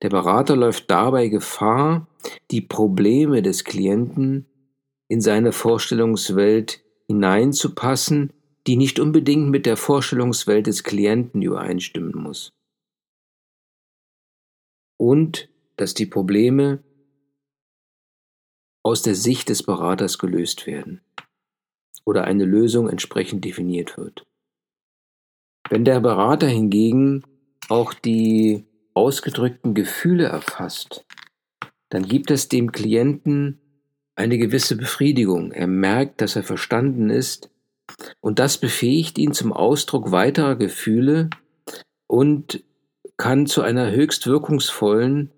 Der 0.03 0.09
Berater 0.09 0.57
läuft 0.57 0.91
dabei 0.91 1.29
Gefahr, 1.29 2.09
die 2.51 2.61
Probleme 2.61 3.43
des 3.43 3.65
Klienten 3.65 4.47
in 5.09 5.21
seine 5.21 5.53
Vorstellungswelt 5.53 6.83
hineinzupassen, 7.07 8.33
die 8.67 8.77
nicht 8.77 8.99
unbedingt 8.99 9.51
mit 9.51 9.67
der 9.67 9.77
Vorstellungswelt 9.77 10.67
des 10.67 10.85
Klienten 10.85 11.43
übereinstimmen 11.43 12.15
muss. 12.17 12.53
Und 14.97 15.49
dass 15.77 15.95
die 15.95 16.07
Probleme 16.07 16.83
aus 18.83 19.03
der 19.03 19.15
Sicht 19.15 19.49
des 19.49 19.63
Beraters 19.63 20.19
gelöst 20.19 20.67
werden 20.67 21.01
oder 22.05 22.25
eine 22.25 22.45
Lösung 22.45 22.89
entsprechend 22.89 23.45
definiert 23.45 23.97
wird. 23.97 24.27
Wenn 25.71 25.85
der 25.85 26.01
Berater 26.01 26.49
hingegen 26.49 27.23
auch 27.69 27.95
die 27.95 28.67
ausgedrückten 28.95 29.75
Gefühle 29.75 30.25
erfasst, 30.27 31.05
dann 31.89 32.07
gibt 32.07 32.31
es 32.31 32.49
dem 32.49 32.73
Klienten 32.73 33.61
eine 34.15 34.39
gewisse 34.39 34.77
Befriedigung. 34.77 35.53
Er 35.53 35.67
merkt, 35.67 36.21
dass 36.21 36.37
er 36.37 36.43
verstanden 36.43 37.11
ist 37.11 37.51
und 38.21 38.39
das 38.39 38.59
befähigt 38.59 39.19
ihn 39.19 39.33
zum 39.33 39.53
Ausdruck 39.53 40.11
weiterer 40.11 40.57
Gefühle 40.57 41.31
und 42.07 42.65
kann 43.17 43.47
zu 43.47 43.63
einer 43.63 43.91
höchst 43.91 44.27
wirkungsvollen 44.27 45.31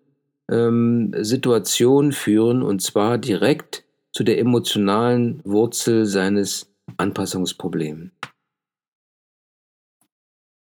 ähm, 0.51 1.13
Situation 1.21 2.13
führen 2.13 2.63
und 2.63 2.83
zwar 2.83 3.19
direkt 3.19 3.85
zu 4.13 4.25
der 4.25 4.39
emotionalen 4.39 5.41
Wurzel 5.45 6.07
seines 6.07 6.73
Anpassungsproblems. 6.97 8.11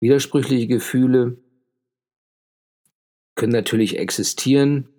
Widersprüchliche 0.01 0.67
Gefühle 0.67 1.37
können 3.35 3.53
natürlich 3.53 3.97
existieren, 3.97 4.89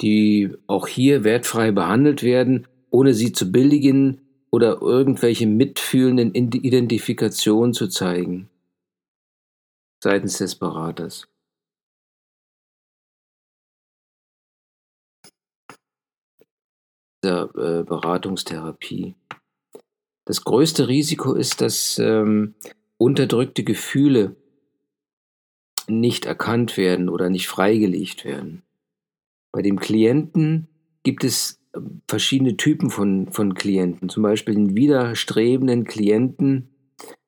die 0.00 0.54
auch 0.66 0.86
hier 0.86 1.24
wertfrei 1.24 1.72
behandelt 1.72 2.22
werden, 2.22 2.68
ohne 2.90 3.14
sie 3.14 3.32
zu 3.32 3.50
billigen 3.50 4.20
oder 4.50 4.80
irgendwelche 4.80 5.46
mitfühlenden 5.46 6.32
Identifikationen 6.34 7.74
zu 7.74 7.88
zeigen 7.88 8.48
seitens 10.02 10.38
des 10.38 10.54
Beraters. 10.54 11.26
Der 17.24 17.48
äh, 17.56 17.82
Beratungstherapie. 17.82 19.14
Das 20.26 20.44
größte 20.44 20.88
Risiko 20.88 21.32
ist, 21.32 21.60
dass 21.60 21.98
ähm, 21.98 22.54
unterdrückte 22.98 23.64
Gefühle 23.64 24.36
nicht 25.88 26.26
erkannt 26.26 26.76
werden 26.76 27.08
oder 27.08 27.30
nicht 27.30 27.48
freigelegt 27.48 28.24
werden. 28.24 28.62
Bei 29.52 29.62
dem 29.62 29.78
Klienten 29.80 30.68
gibt 31.02 31.24
es 31.24 31.60
ähm, 31.74 32.02
verschiedene 32.08 32.56
Typen 32.56 32.90
von, 32.90 33.28
von 33.30 33.54
Klienten, 33.54 34.08
zum 34.08 34.22
Beispiel 34.22 34.54
den 34.54 34.76
widerstrebenden 34.76 35.84
Klienten. 35.84 36.68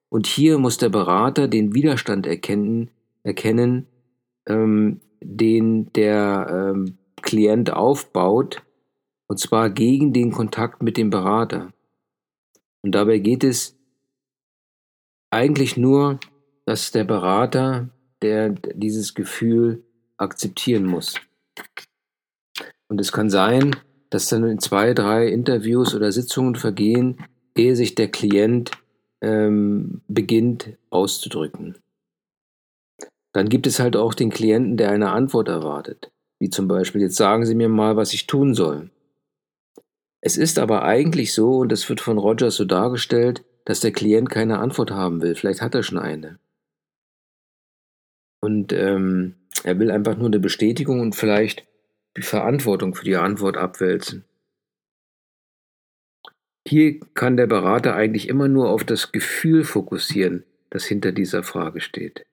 Und 0.09 0.27
hier 0.27 0.59
muss 0.59 0.77
der 0.77 0.91
Berater 0.91 1.49
den 1.49 1.75
Widerstand 1.75 2.27
erkennen, 2.27 2.91
erkennen 3.23 3.87
ähm, 4.47 5.01
den 5.23 5.93
der 5.95 6.75
ähm, 6.75 6.99
Klient 7.23 7.73
aufbaut, 7.73 8.63
und 9.27 9.39
zwar 9.39 9.71
gegen 9.71 10.12
den 10.12 10.33
Kontakt 10.33 10.83
mit 10.83 10.97
dem 10.97 11.11
Berater. 11.11 11.73
Und 12.83 12.93
dabei 12.93 13.19
geht 13.19 13.45
es 13.45 13.77
eigentlich 15.31 15.77
nur, 15.77 16.21
dass 16.65 16.93
der 16.93 17.05
Berater 17.05 17.91
der 18.23 18.51
dieses 18.51 19.15
Gefühl 19.15 19.85
akzeptieren 20.17 20.87
muss. 20.87 21.17
Und 22.89 23.01
es 23.01 23.12
kann 23.12 23.29
sein, 23.29 23.77
dass 24.11 24.29
dann 24.29 24.45
in 24.45 24.59
zwei, 24.59 24.95
drei 24.95 25.27
Interviews 25.29 25.95
oder 25.95 26.12
Sitzungen 26.12 26.55
vergehen, 26.55 27.19
ehe 27.57 27.77
sich 27.77 27.95
der 27.95 28.09
Klient 28.09 28.71
ähm, 29.21 30.03
beginnt 30.09 30.77
auszudrücken. 30.91 31.77
Dann 33.33 33.49
gibt 33.49 33.67
es 33.67 33.81
halt 33.81 33.97
auch 33.97 34.15
den 34.15 34.31
Klienten, 34.31 34.77
der 34.77 34.91
eine 34.91 35.11
Antwort 35.11 35.49
erwartet, 35.49 36.11
wie 36.39 36.49
zum 36.49 36.69
Beispiel, 36.69 37.03
jetzt 37.03 37.17
sagen 37.17 37.45
Sie 37.45 37.55
mir 37.55 37.69
mal, 37.69 37.97
was 37.97 38.12
ich 38.15 38.27
tun 38.27 38.55
soll. 38.55 38.91
Es 40.27 40.37
ist 40.37 40.59
aber 40.59 40.83
eigentlich 40.83 41.33
so, 41.33 41.59
und 41.59 41.71
das 41.71 41.89
wird 41.89 42.01
von 42.01 42.19
Rogers 42.19 42.57
so 42.57 42.65
dargestellt, 42.65 43.45
dass 43.65 43.79
der 43.79 43.93
Klient 43.93 44.29
keine 44.29 44.59
Antwort 44.59 44.91
haben 44.91 45.23
will. 45.23 45.37
Vielleicht 45.37 45.62
hat 45.62 45.77
er 45.77 45.85
schon 45.85 45.99
eine. 45.99 46.41
Und 48.41 48.73
ähm, 48.73 49.37
er 49.62 49.79
will 49.79 49.93
einfach 49.93 50.17
nur 50.17 50.27
eine 50.27 50.41
Bestätigung 50.41 50.99
und 50.99 51.15
vielleicht 51.15 51.65
die 52.17 52.23
Verantwortung 52.23 52.97
für 52.97 53.05
die 53.05 53.15
Antwort 53.15 53.57
abwälzen. 53.57 54.25
Hier 56.67 56.99
kann 57.15 57.37
der 57.37 57.47
Berater 57.47 57.95
eigentlich 57.95 58.29
immer 58.29 58.49
nur 58.49 58.71
auf 58.71 58.83
das 58.83 59.12
Gefühl 59.12 59.62
fokussieren, 59.62 60.43
das 60.71 60.87
hinter 60.87 61.12
dieser 61.12 61.45
Frage 61.45 61.81
steht. 61.81 62.27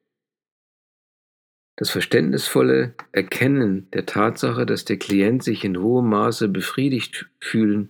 Das 1.76 1.90
verständnisvolle 1.90 2.94
Erkennen 3.12 3.90
der 3.94 4.06
Tatsache, 4.06 4.66
dass 4.66 4.86
der 4.86 4.98
Klient 4.98 5.44
sich 5.44 5.66
in 5.66 5.78
hohem 5.78 6.10
Maße 6.10 6.48
befriedigt 6.48 7.30
fühlen 7.40 7.90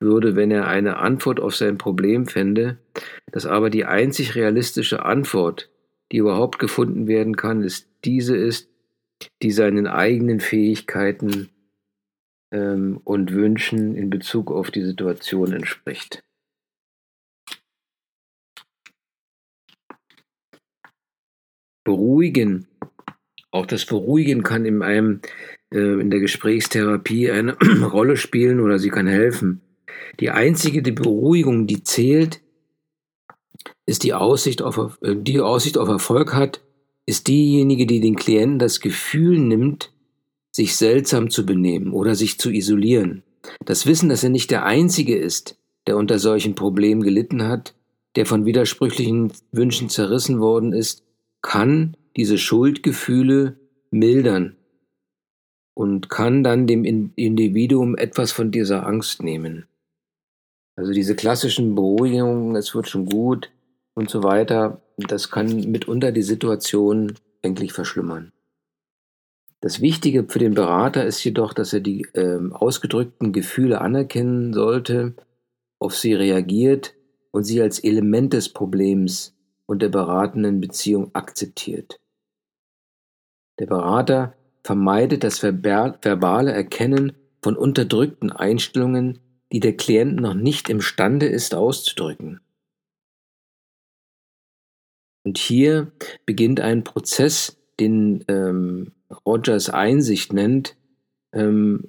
würde, 0.00 0.36
wenn 0.36 0.50
er 0.50 0.68
eine 0.68 0.98
Antwort 0.98 1.40
auf 1.40 1.56
sein 1.56 1.78
Problem 1.78 2.26
fände, 2.26 2.78
dass 3.30 3.46
aber 3.46 3.70
die 3.70 3.84
einzig 3.84 4.34
realistische 4.34 5.04
Antwort 5.04 5.70
die 6.12 6.18
überhaupt 6.18 6.58
gefunden 6.58 7.08
werden 7.08 7.36
kann, 7.36 7.62
ist 7.62 7.88
diese 8.04 8.36
ist, 8.36 8.68
die 9.40 9.50
seinen 9.50 9.86
eigenen 9.86 10.40
Fähigkeiten 10.40 11.48
ähm, 12.50 13.00
und 13.02 13.32
Wünschen 13.32 13.96
in 13.96 14.10
Bezug 14.10 14.50
auf 14.50 14.70
die 14.70 14.84
Situation 14.84 15.52
entspricht. 15.52 16.22
Beruhigen. 21.84 22.68
Auch 23.52 23.66
das 23.66 23.86
Beruhigen 23.86 24.42
kann 24.42 24.64
in 24.64 24.82
einem 24.82 25.20
äh, 25.72 26.00
in 26.00 26.10
der 26.10 26.20
Gesprächstherapie 26.20 27.30
eine 27.30 27.56
Rolle 27.84 28.16
spielen 28.16 28.60
oder 28.60 28.78
sie 28.78 28.90
kann 28.90 29.06
helfen. 29.06 29.60
Die 30.18 30.30
einzige 30.30 30.82
die 30.82 30.92
Beruhigung, 30.92 31.66
die 31.66 31.84
zählt, 31.84 32.40
ist 33.86 34.02
die 34.02 34.14
Aussicht 34.14 34.62
auf, 34.62 34.98
äh, 35.02 35.14
die 35.16 35.40
Aussicht 35.40 35.78
auf 35.78 35.88
Erfolg 35.88 36.34
hat, 36.34 36.62
ist 37.06 37.28
diejenige, 37.28 37.86
die 37.86 38.00
den 38.00 38.16
Klienten 38.16 38.58
das 38.58 38.80
Gefühl 38.80 39.38
nimmt, 39.38 39.92
sich 40.50 40.76
seltsam 40.76 41.30
zu 41.30 41.44
benehmen 41.46 41.92
oder 41.92 42.14
sich 42.14 42.38
zu 42.38 42.50
isolieren. 42.50 43.22
Das 43.64 43.86
Wissen, 43.86 44.08
dass 44.08 44.22
er 44.22 44.30
nicht 44.30 44.50
der 44.50 44.64
Einzige 44.64 45.16
ist, 45.16 45.58
der 45.86 45.96
unter 45.96 46.18
solchen 46.18 46.54
Problemen 46.54 47.02
gelitten 47.02 47.44
hat, 47.44 47.74
der 48.16 48.26
von 48.26 48.44
widersprüchlichen 48.44 49.32
Wünschen 49.50 49.88
zerrissen 49.88 50.40
worden 50.40 50.72
ist, 50.72 51.02
kann 51.40 51.96
diese 52.16 52.38
Schuldgefühle 52.38 53.56
mildern 53.90 54.56
und 55.74 56.08
kann 56.08 56.42
dann 56.42 56.66
dem 56.66 56.84
Individuum 56.84 57.96
etwas 57.96 58.32
von 58.32 58.50
dieser 58.50 58.86
Angst 58.86 59.22
nehmen. 59.22 59.66
Also 60.76 60.92
diese 60.92 61.14
klassischen 61.14 61.74
Beruhigungen, 61.74 62.56
es 62.56 62.74
wird 62.74 62.88
schon 62.88 63.06
gut 63.06 63.50
und 63.94 64.10
so 64.10 64.22
weiter, 64.22 64.80
das 64.96 65.30
kann 65.30 65.70
mitunter 65.70 66.12
die 66.12 66.22
Situation 66.22 67.14
eigentlich 67.42 67.72
verschlimmern. 67.72 68.32
Das 69.60 69.80
Wichtige 69.80 70.24
für 70.24 70.38
den 70.38 70.54
Berater 70.54 71.06
ist 71.06 71.22
jedoch, 71.22 71.52
dass 71.52 71.72
er 71.72 71.80
die 71.80 72.02
äh, 72.14 72.40
ausgedrückten 72.50 73.32
Gefühle 73.32 73.80
anerkennen 73.80 74.52
sollte, 74.52 75.14
auf 75.78 75.96
sie 75.96 76.14
reagiert 76.14 76.94
und 77.30 77.44
sie 77.44 77.62
als 77.62 77.78
Element 77.78 78.32
des 78.32 78.48
Problems 78.48 79.36
und 79.66 79.80
der 79.80 79.88
beratenden 79.88 80.60
Beziehung 80.60 81.14
akzeptiert. 81.14 82.00
Der 83.58 83.66
Berater 83.66 84.34
vermeidet 84.64 85.24
das 85.24 85.42
verbale 85.42 86.52
Erkennen 86.52 87.12
von 87.42 87.56
unterdrückten 87.56 88.30
Einstellungen, 88.30 89.18
die 89.52 89.60
der 89.60 89.76
Klient 89.76 90.16
noch 90.16 90.34
nicht 90.34 90.68
imstande 90.68 91.26
ist 91.26 91.54
auszudrücken. 91.54 92.40
Und 95.24 95.38
hier 95.38 95.92
beginnt 96.26 96.60
ein 96.60 96.84
Prozess, 96.84 97.58
den 97.78 98.24
ähm, 98.28 98.92
Rogers 99.26 99.70
Einsicht 99.70 100.32
nennt. 100.32 100.76
Ähm, 101.32 101.88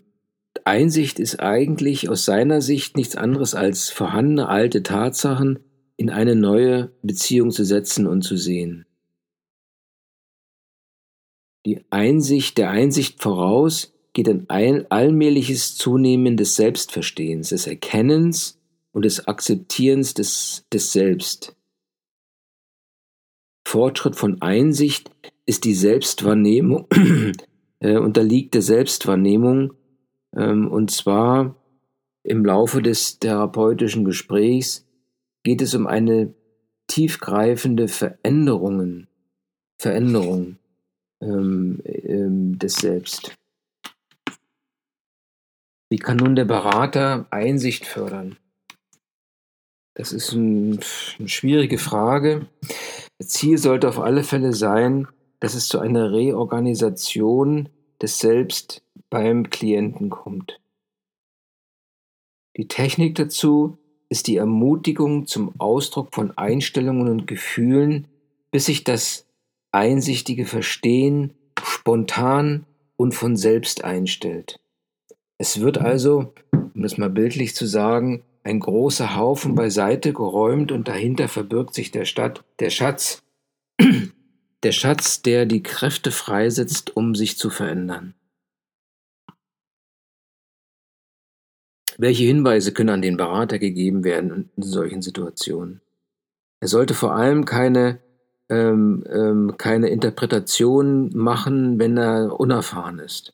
Einsicht 0.66 1.20
ist 1.20 1.40
eigentlich 1.40 2.10
aus 2.10 2.26
seiner 2.26 2.62
Sicht 2.62 2.96
nichts 2.96 3.16
anderes 3.16 3.56
als 3.56 3.90
vorhandene 3.90 4.48
alte 4.48 4.84
Tatsachen 4.84 5.60
in 5.98 6.10
eine 6.10 6.36
neue 6.36 6.92
Beziehung 7.02 7.52
zu 7.52 7.66
setzen 7.66 8.08
und 8.08 8.22
zu 8.22 8.38
sehen. 8.38 8.86
Die 11.66 11.84
Einsicht, 11.90 12.58
der 12.58 12.72
Einsicht 12.72 13.22
voraus 13.22 13.94
geht 14.12 14.30
ein 14.50 14.92
allmähliches 14.92 15.76
Zunehmen 15.76 16.38
des 16.38 16.56
Selbstverstehens, 16.56 17.50
des 17.50 17.68
Erkennens 17.68 18.60
und 18.92 19.06
des 19.06 19.28
Akzeptierens 19.28 20.14
des, 20.14 20.66
des 20.72 20.92
Selbst. 20.92 21.56
Fortschritt 23.66 24.16
von 24.16 24.42
Einsicht 24.42 25.10
ist 25.46 25.64
die 25.64 25.74
Selbstwahrnehmung 25.74 26.88
äh, 27.80 27.98
unterliegt 27.98 28.54
der 28.54 28.62
Selbstwahrnehmung 28.62 29.74
ähm, 30.36 30.70
und 30.70 30.92
zwar 30.92 31.56
im 32.24 32.46
Laufe 32.46 32.82
des 32.82 33.20
therapeutischen 33.20 34.06
Gesprächs 34.06 34.86
geht 35.44 35.62
es 35.62 35.74
um 35.74 35.88
eine 35.88 36.34
tiefgreifende 36.88 37.88
Veränderungen, 37.88 39.08
Veränderung 39.78 40.58
ähm, 41.24 41.82
ähm, 41.86 42.60
des 42.60 42.76
Selbst. 42.76 43.36
Wie 45.90 45.98
kann 45.98 46.18
nun 46.18 46.36
der 46.36 46.46
Berater 46.46 47.28
Einsicht 47.30 47.86
fördern? 47.86 48.38
Das 49.96 50.12
ist 50.12 50.32
ein, 50.34 50.80
eine 51.20 51.30
schwierige 51.30 51.78
Frage. 51.78 52.48
Das 53.20 53.30
Ziel 53.30 53.58
sollte 53.58 53.88
auf 53.88 54.00
alle 54.00 54.24
Fälle 54.24 54.54
sein, 54.54 55.08
dass 55.40 55.54
es 55.54 55.68
zu 55.68 55.80
einer 55.80 56.12
Reorganisation 56.12 57.70
des 58.02 58.20
Selbst 58.20 58.84
beim 59.10 59.50
Klienten 59.50 60.10
kommt. 60.10 60.60
Die 62.58 62.68
Technik 62.68 63.16
dazu 63.16 63.78
ist 64.10 64.28
die 64.28 64.38
Ermutigung 64.38 65.28
zum 65.28 65.60
Ausdruck 65.60 66.14
von 66.14 66.38
Einstellungen 66.38 67.08
und 67.08 67.28
Gefühlen, 67.28 68.08
bis 68.52 68.66
sich 68.66 68.84
das 68.84 69.23
einsichtige 69.74 70.46
Verstehen 70.46 71.34
spontan 71.62 72.66
und 72.96 73.14
von 73.14 73.36
selbst 73.36 73.84
einstellt. 73.84 74.60
Es 75.38 75.60
wird 75.60 75.78
also, 75.78 76.34
um 76.52 76.82
das 76.82 76.98
mal 76.98 77.10
bildlich 77.10 77.56
zu 77.56 77.66
sagen, 77.66 78.24
ein 78.44 78.60
großer 78.60 79.16
Haufen 79.16 79.56
beiseite 79.56 80.14
geräumt 80.14 80.72
und 80.72 80.88
dahinter 80.88 81.28
verbirgt 81.28 81.74
sich 81.74 81.92
der, 81.92 82.06
Stadt, 82.06 82.44
der 82.60 82.70
Schatz, 82.70 83.24
der 84.64 84.72
Schatz, 84.72 85.22
der 85.22 85.46
die 85.46 85.64
Kräfte 85.64 86.12
freisetzt, 86.12 86.96
um 86.96 87.16
sich 87.16 87.38
zu 87.38 87.50
verändern. 87.50 88.14
Welche 91.98 92.24
Hinweise 92.24 92.74
können 92.74 92.90
an 92.90 93.02
den 93.02 93.18
Berater 93.18 93.60
gegeben 93.60 94.04
werden 94.04 94.50
in 94.56 94.64
solchen 94.64 95.02
Situationen? 95.02 95.82
Er 96.60 96.68
sollte 96.68 96.94
vor 96.94 97.14
allem 97.14 97.46
keine, 97.46 98.00
ähm, 98.50 99.04
ähm, 99.10 99.56
keine 99.58 99.90
Interpretation 99.90 101.10
machen, 101.16 101.80
wenn 101.80 101.98
er 101.98 102.40
unerfahren 102.40 103.00
ist. 103.00 103.34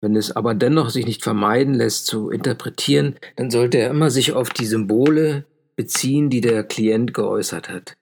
Wenn 0.00 0.16
es 0.16 0.36
aber 0.36 0.54
dennoch 0.54 0.90
sich 0.90 1.06
nicht 1.06 1.22
vermeiden 1.22 1.74
lässt 1.74 2.06
zu 2.06 2.30
interpretieren, 2.30 3.16
dann 3.36 3.50
sollte 3.50 3.78
er 3.78 3.90
immer 3.90 4.10
sich 4.10 4.32
auf 4.32 4.50
die 4.50 4.66
Symbole 4.66 5.46
beziehen, 5.76 6.28
die 6.28 6.40
der 6.40 6.62
Klient 6.64 7.14
geäußert 7.14 7.70
hat. 7.70 7.96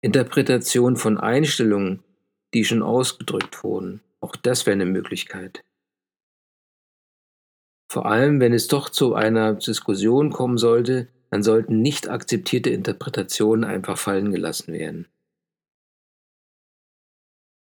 Interpretation 0.00 0.96
von 0.96 1.18
Einstellungen, 1.18 2.04
die 2.54 2.64
schon 2.64 2.82
ausgedrückt 2.82 3.64
wurden, 3.64 4.00
auch 4.20 4.36
das 4.36 4.64
wäre 4.64 4.74
eine 4.74 4.86
Möglichkeit. 4.86 5.64
Vor 7.90 8.06
allem, 8.06 8.38
wenn 8.40 8.52
es 8.52 8.68
doch 8.68 8.88
zu 8.88 9.14
einer 9.14 9.54
Diskussion 9.54 10.30
kommen 10.30 10.58
sollte, 10.58 11.08
dann 11.30 11.42
sollten 11.42 11.80
nicht 11.80 12.08
akzeptierte 12.08 12.70
Interpretationen 12.70 13.64
einfach 13.64 13.98
fallen 13.98 14.30
gelassen 14.30 14.72
werden. 14.72 15.08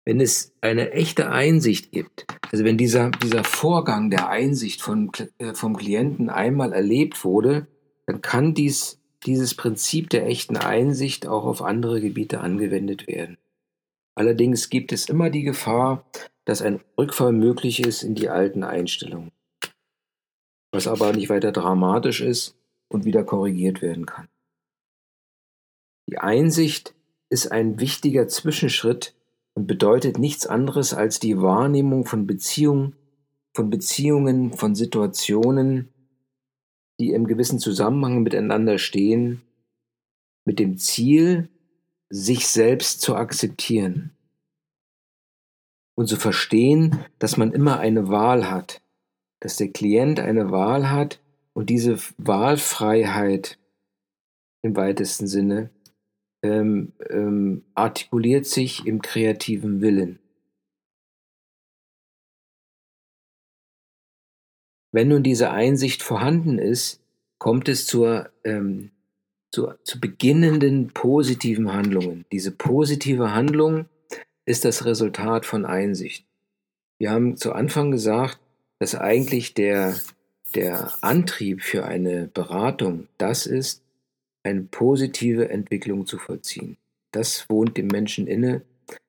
Wenn 0.07 0.21
es 0.21 0.53
eine 0.61 0.91
echte 0.91 1.29
Einsicht 1.29 1.91
gibt, 1.91 2.25
also 2.49 2.63
wenn 2.63 2.77
dieser, 2.77 3.11
dieser 3.11 3.43
Vorgang 3.43 4.09
der 4.09 4.29
Einsicht 4.29 4.81
von, 4.81 5.11
äh, 5.37 5.53
vom 5.53 5.75
Klienten 5.75 6.29
einmal 6.29 6.71
erlebt 6.71 7.25
wurde, 7.25 7.67
dann 8.05 8.21
kann 8.21 8.53
dies, 8.53 9.01
dieses 9.25 9.53
Prinzip 9.53 10.09
der 10.09 10.25
echten 10.25 10.55
Einsicht 10.55 11.27
auch 11.27 11.43
auf 11.43 11.61
andere 11.61 11.99
Gebiete 11.99 12.39
angewendet 12.39 13.07
werden. 13.07 13.37
Allerdings 14.15 14.69
gibt 14.69 14.93
es 14.93 15.09
immer 15.09 15.29
die 15.29 15.43
Gefahr, 15.43 16.05
dass 16.45 16.61
ein 16.61 16.79
Rückfall 16.97 17.33
möglich 17.33 17.81
ist 17.81 18.03
in 18.03 18.15
die 18.15 18.29
alten 18.29 18.63
Einstellungen 18.63 19.31
was 20.71 20.87
aber 20.87 21.13
nicht 21.13 21.29
weiter 21.29 21.51
dramatisch 21.51 22.21
ist 22.21 22.55
und 22.87 23.03
wieder 23.03 23.23
korrigiert 23.23 23.81
werden 23.81 24.05
kann. 24.05 24.27
Die 26.07 26.19
Einsicht 26.19 26.93
ist 27.29 27.51
ein 27.51 27.79
wichtiger 27.79 28.27
Zwischenschritt 28.27 29.15
und 29.57 29.65
bedeutet 29.65 30.19
nichts 30.19 30.45
anderes 30.45 30.93
als 30.93 31.19
die 31.19 31.41
Wahrnehmung 31.41 32.05
von 32.05 32.27
Beziehungen, 32.27 32.95
von 33.55 33.71
Beziehungen, 33.71 34.53
von 34.53 34.75
Situationen, 34.75 35.91
die 36.99 37.09
im 37.09 37.25
gewissen 37.25 37.57
Zusammenhang 37.57 38.21
miteinander 38.21 38.77
stehen, 38.77 39.41
mit 40.45 40.59
dem 40.59 40.77
Ziel, 40.77 41.49
sich 42.07 42.47
selbst 42.47 43.01
zu 43.01 43.15
akzeptieren 43.15 44.11
und 45.95 46.05
zu 46.07 46.17
verstehen, 46.17 47.03
dass 47.17 47.37
man 47.37 47.51
immer 47.51 47.79
eine 47.79 48.09
Wahl 48.09 48.51
hat, 48.51 48.83
dass 49.39 49.55
der 49.55 49.69
Klient 49.69 50.19
eine 50.19 50.51
Wahl 50.51 50.91
hat 50.91 51.19
und 51.53 51.71
diese 51.71 51.97
Wahlfreiheit 52.19 53.57
im 54.61 54.75
weitesten 54.75 55.25
Sinne 55.25 55.71
ähm, 56.43 56.93
ähm, 57.09 57.63
artikuliert 57.73 58.45
sich 58.45 58.85
im 58.85 59.01
kreativen 59.01 59.81
Willen. 59.81 60.19
Wenn 64.91 65.09
nun 65.09 65.23
diese 65.23 65.51
Einsicht 65.51 66.01
vorhanden 66.01 66.59
ist, 66.59 67.01
kommt 67.37 67.69
es 67.69 67.85
zur, 67.85 68.31
ähm, 68.43 68.91
zu, 69.51 69.73
zu 69.83 69.99
beginnenden 69.99 70.89
positiven 70.89 71.73
Handlungen. 71.73 72.25
Diese 72.31 72.51
positive 72.51 73.31
Handlung 73.31 73.85
ist 74.45 74.65
das 74.65 74.85
Resultat 74.85 75.45
von 75.45 75.65
Einsicht. 75.65 76.25
Wir 76.99 77.11
haben 77.11 77.37
zu 77.37 77.53
Anfang 77.53 77.91
gesagt, 77.91 78.39
dass 78.79 78.95
eigentlich 78.95 79.53
der, 79.53 79.95
der 80.55 80.91
Antrieb 81.01 81.61
für 81.61 81.85
eine 81.85 82.27
Beratung 82.33 83.07
das 83.17 83.45
ist, 83.45 83.83
eine 84.47 84.61
positive 84.63 85.49
Entwicklung 85.49 86.05
zu 86.05 86.17
vollziehen. 86.17 86.77
Das 87.11 87.49
wohnt 87.49 87.77
dem 87.77 87.87
Menschen 87.87 88.27
inne. 88.27 88.63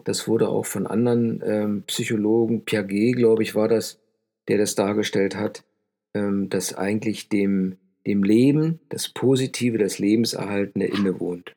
Das 0.05 0.27
wurde 0.27 0.49
auch 0.49 0.67
von 0.67 0.87
anderen 0.87 1.43
ähm, 1.45 1.83
Psychologen, 1.87 2.65
Piaget, 2.65 3.17
glaube 3.17 3.43
ich, 3.43 3.55
war 3.55 3.69
das, 3.69 4.01
der 4.49 4.59
das 4.59 4.75
dargestellt 4.75 5.37
hat, 5.37 5.65
ähm, 6.15 6.49
dass 6.49 6.75
eigentlich 6.75 7.29
dem, 7.29 7.77
dem 8.07 8.25
Leben, 8.25 8.81
das 8.89 9.09
Positive, 9.09 9.79
das 9.79 9.99
Lebenserhaltende 9.99 10.87
innewohnt. 10.87 11.55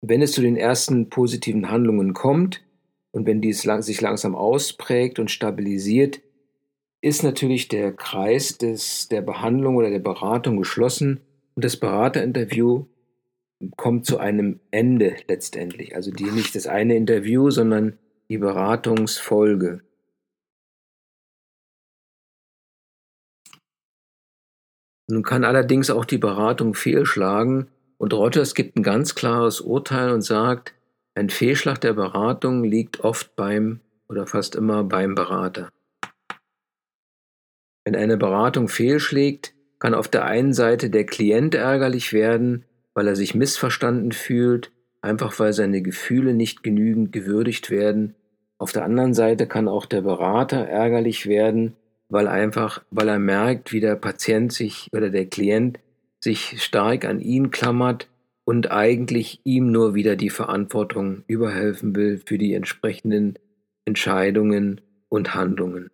Wenn 0.00 0.22
es 0.22 0.32
zu 0.32 0.40
den 0.40 0.56
ersten 0.56 1.10
positiven 1.10 1.70
Handlungen 1.70 2.14
kommt, 2.14 2.62
und 3.10 3.26
wenn 3.26 3.40
dies 3.40 3.62
sich 3.62 4.00
langsam 4.00 4.36
ausprägt 4.36 5.18
und 5.18 5.30
stabilisiert, 5.30 6.20
ist 7.00 7.22
natürlich 7.22 7.68
der 7.68 7.92
Kreis 7.92 8.58
des, 8.58 9.08
der 9.08 9.22
Behandlung 9.22 9.76
oder 9.76 9.90
der 9.90 10.00
Beratung 10.00 10.56
geschlossen 10.56 11.20
und 11.54 11.64
das 11.64 11.76
Beraterinterview 11.76 12.86
kommt 13.76 14.06
zu 14.06 14.18
einem 14.18 14.60
Ende 14.70 15.16
letztendlich. 15.26 15.94
Also 15.94 16.10
die, 16.10 16.30
nicht 16.30 16.54
das 16.54 16.66
eine 16.66 16.96
Interview, 16.96 17.50
sondern 17.50 17.98
die 18.28 18.38
Beratungsfolge. 18.38 19.82
Nun 25.10 25.22
kann 25.22 25.44
allerdings 25.44 25.90
auch 25.90 26.04
die 26.04 26.18
Beratung 26.18 26.74
fehlschlagen 26.74 27.68
und 27.96 28.12
Rogers 28.12 28.54
gibt 28.54 28.76
ein 28.76 28.82
ganz 28.82 29.14
klares 29.14 29.60
Urteil 29.60 30.12
und 30.12 30.22
sagt, 30.22 30.74
ein 31.14 31.30
Fehlschlag 31.30 31.80
der 31.80 31.94
Beratung 31.94 32.62
liegt 32.62 33.00
oft 33.00 33.34
beim 33.34 33.80
oder 34.08 34.26
fast 34.26 34.54
immer 34.54 34.84
beim 34.84 35.14
Berater. 35.14 35.70
Wenn 37.88 37.96
eine 37.96 38.18
Beratung 38.18 38.68
fehlschlägt, 38.68 39.54
kann 39.78 39.94
auf 39.94 40.08
der 40.08 40.26
einen 40.26 40.52
Seite 40.52 40.90
der 40.90 41.06
Klient 41.06 41.54
ärgerlich 41.54 42.12
werden, 42.12 42.66
weil 42.92 43.08
er 43.08 43.16
sich 43.16 43.34
missverstanden 43.34 44.12
fühlt, 44.12 44.72
einfach 45.00 45.38
weil 45.38 45.54
seine 45.54 45.80
Gefühle 45.80 46.34
nicht 46.34 46.62
genügend 46.62 47.12
gewürdigt 47.12 47.70
werden. 47.70 48.14
Auf 48.58 48.72
der 48.72 48.84
anderen 48.84 49.14
Seite 49.14 49.46
kann 49.46 49.68
auch 49.68 49.86
der 49.86 50.02
Berater 50.02 50.58
ärgerlich 50.58 51.24
werden, 51.24 51.76
weil 52.10 52.28
einfach, 52.28 52.84
weil 52.90 53.08
er 53.08 53.18
merkt, 53.18 53.72
wie 53.72 53.80
der 53.80 53.96
Patient 53.96 54.52
sich 54.52 54.88
oder 54.92 55.08
der 55.08 55.24
Klient 55.24 55.78
sich 56.20 56.62
stark 56.62 57.06
an 57.06 57.20
ihn 57.20 57.50
klammert 57.50 58.06
und 58.44 58.70
eigentlich 58.70 59.40
ihm 59.44 59.72
nur 59.72 59.94
wieder 59.94 60.14
die 60.14 60.28
Verantwortung 60.28 61.22
überhelfen 61.26 61.96
will 61.96 62.20
für 62.22 62.36
die 62.36 62.52
entsprechenden 62.52 63.38
Entscheidungen 63.86 64.82
und 65.08 65.34
Handlungen. 65.34 65.88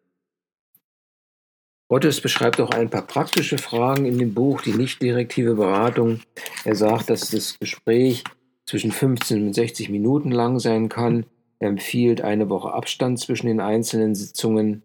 Ottes 1.89 2.21
beschreibt 2.21 2.61
auch 2.61 2.71
ein 2.71 2.91
paar 2.91 3.07
praktische 3.07 3.59
Fragen 3.59 4.07
in 4.07 4.19
dem 4.19 4.35
Buch, 4.35 4.63
die 4.63 4.73
nicht 4.73 5.03
direktive 5.03 5.55
Beratung. 5.55 6.21
Er 6.65 6.75
sagt, 6.75 7.11
dass 7.11 7.31
das 7.31 7.59
Gespräch 7.59 8.25
zwischen 8.67 8.91
15 8.91 9.47
und 9.47 9.53
60 9.55 9.91
Minuten 9.91 10.31
lang 10.31 10.59
sein 10.59 10.89
kann. 10.89 11.27
Er 11.59 11.69
empfiehlt 11.69 12.23
eine 12.23 12.49
Woche 12.49 12.73
Abstand 12.73 13.19
zwischen 13.21 13.47
den 13.47 13.61
einzelnen 13.61 14.15
Sitzungen. 14.15 14.83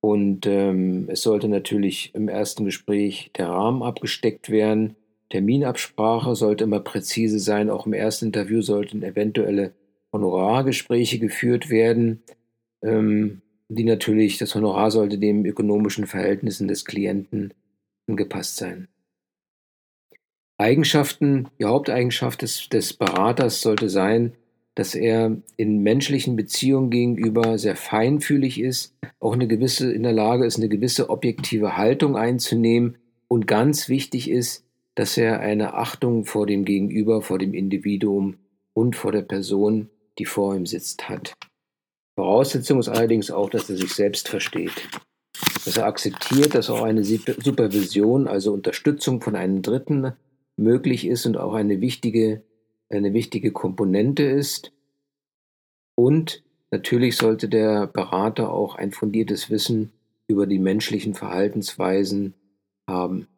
Und 0.00 0.46
ähm, 0.46 1.08
es 1.08 1.22
sollte 1.22 1.48
natürlich 1.48 2.14
im 2.14 2.28
ersten 2.28 2.64
Gespräch 2.64 3.30
der 3.36 3.48
Rahmen 3.48 3.82
abgesteckt 3.82 4.50
werden. 4.50 4.96
Terminabsprache 5.30 6.34
sollte 6.34 6.64
immer 6.64 6.80
präzise 6.80 7.38
sein. 7.38 7.70
Auch 7.70 7.86
im 7.86 7.92
ersten 7.92 8.26
Interview 8.26 8.62
sollten 8.62 9.02
eventuelle 9.02 9.74
Honorargespräche 10.12 11.18
geführt 11.18 11.70
werden, 11.70 12.22
ähm, 12.82 13.42
die 13.74 13.84
natürlich, 13.84 14.38
das 14.38 14.54
Honorar 14.54 14.90
sollte 14.90 15.18
den 15.18 15.44
ökonomischen 15.44 16.06
Verhältnissen 16.06 16.68
des 16.68 16.84
Klienten 16.84 17.54
angepasst 18.06 18.56
sein. 18.56 18.88
Eigenschaften, 20.58 21.48
die 21.58 21.64
Haupteigenschaft 21.64 22.42
des, 22.42 22.68
des 22.68 22.92
Beraters 22.92 23.60
sollte 23.60 23.88
sein, 23.88 24.32
dass 24.74 24.94
er 24.94 25.36
in 25.56 25.82
menschlichen 25.82 26.36
Beziehungen 26.36 26.90
gegenüber 26.90 27.58
sehr 27.58 27.76
feinfühlig 27.76 28.60
ist, 28.60 28.94
auch 29.20 29.34
eine 29.34 29.46
gewisse, 29.46 29.92
in 29.92 30.02
der 30.02 30.12
Lage 30.12 30.46
ist, 30.46 30.56
eine 30.56 30.68
gewisse 30.68 31.10
objektive 31.10 31.76
Haltung 31.76 32.16
einzunehmen 32.16 32.96
und 33.28 33.46
ganz 33.46 33.88
wichtig 33.88 34.30
ist, 34.30 34.64
dass 34.94 35.16
er 35.16 35.40
eine 35.40 35.74
Achtung 35.74 36.24
vor 36.24 36.46
dem 36.46 36.64
Gegenüber, 36.64 37.22
vor 37.22 37.38
dem 37.38 37.54
Individuum 37.54 38.36
und 38.72 38.96
vor 38.96 39.12
der 39.12 39.22
Person, 39.22 39.88
die 40.18 40.26
vor 40.26 40.54
ihm 40.54 40.66
sitzt, 40.66 41.08
hat. 41.08 41.34
Voraussetzung 42.14 42.78
ist 42.78 42.88
allerdings 42.88 43.30
auch, 43.30 43.50
dass 43.50 43.70
er 43.70 43.76
sich 43.76 43.94
selbst 43.94 44.28
versteht. 44.28 44.88
Dass 45.64 45.76
er 45.76 45.86
akzeptiert, 45.86 46.54
dass 46.54 46.70
auch 46.70 46.82
eine 46.82 47.04
Supervision, 47.04 48.28
also 48.28 48.52
Unterstützung 48.52 49.20
von 49.20 49.36
einem 49.36 49.62
Dritten 49.62 50.12
möglich 50.56 51.06
ist 51.06 51.24
und 51.26 51.36
auch 51.36 51.54
eine 51.54 51.80
wichtige 51.80 52.42
eine 52.92 53.12
wichtige 53.12 53.52
Komponente 53.52 54.22
ist. 54.22 54.72
Und 55.94 56.42
natürlich 56.70 57.16
sollte 57.16 57.48
der 57.48 57.86
Berater 57.86 58.52
auch 58.52 58.76
ein 58.76 58.92
fundiertes 58.92 59.50
Wissen 59.50 59.92
über 60.28 60.46
die 60.46 60.58
menschlichen 60.58 61.14
Verhaltensweisen 61.14 62.34
haben. 62.88 63.28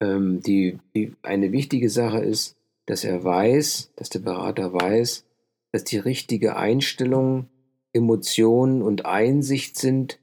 Ähm, 0.00 0.40
die, 0.40 0.78
die, 0.94 1.14
eine 1.22 1.50
wichtige 1.52 1.90
Sache 1.90 2.20
ist, 2.20 2.56
dass 2.88 3.04
er 3.04 3.22
weiß, 3.22 3.92
dass 3.96 4.08
der 4.08 4.20
Berater 4.20 4.72
weiß, 4.72 5.26
dass 5.72 5.84
die 5.84 5.98
richtige 5.98 6.56
Einstellung, 6.56 7.50
Emotionen 7.92 8.80
und 8.80 9.04
Einsicht 9.04 9.76
sind 9.76 10.18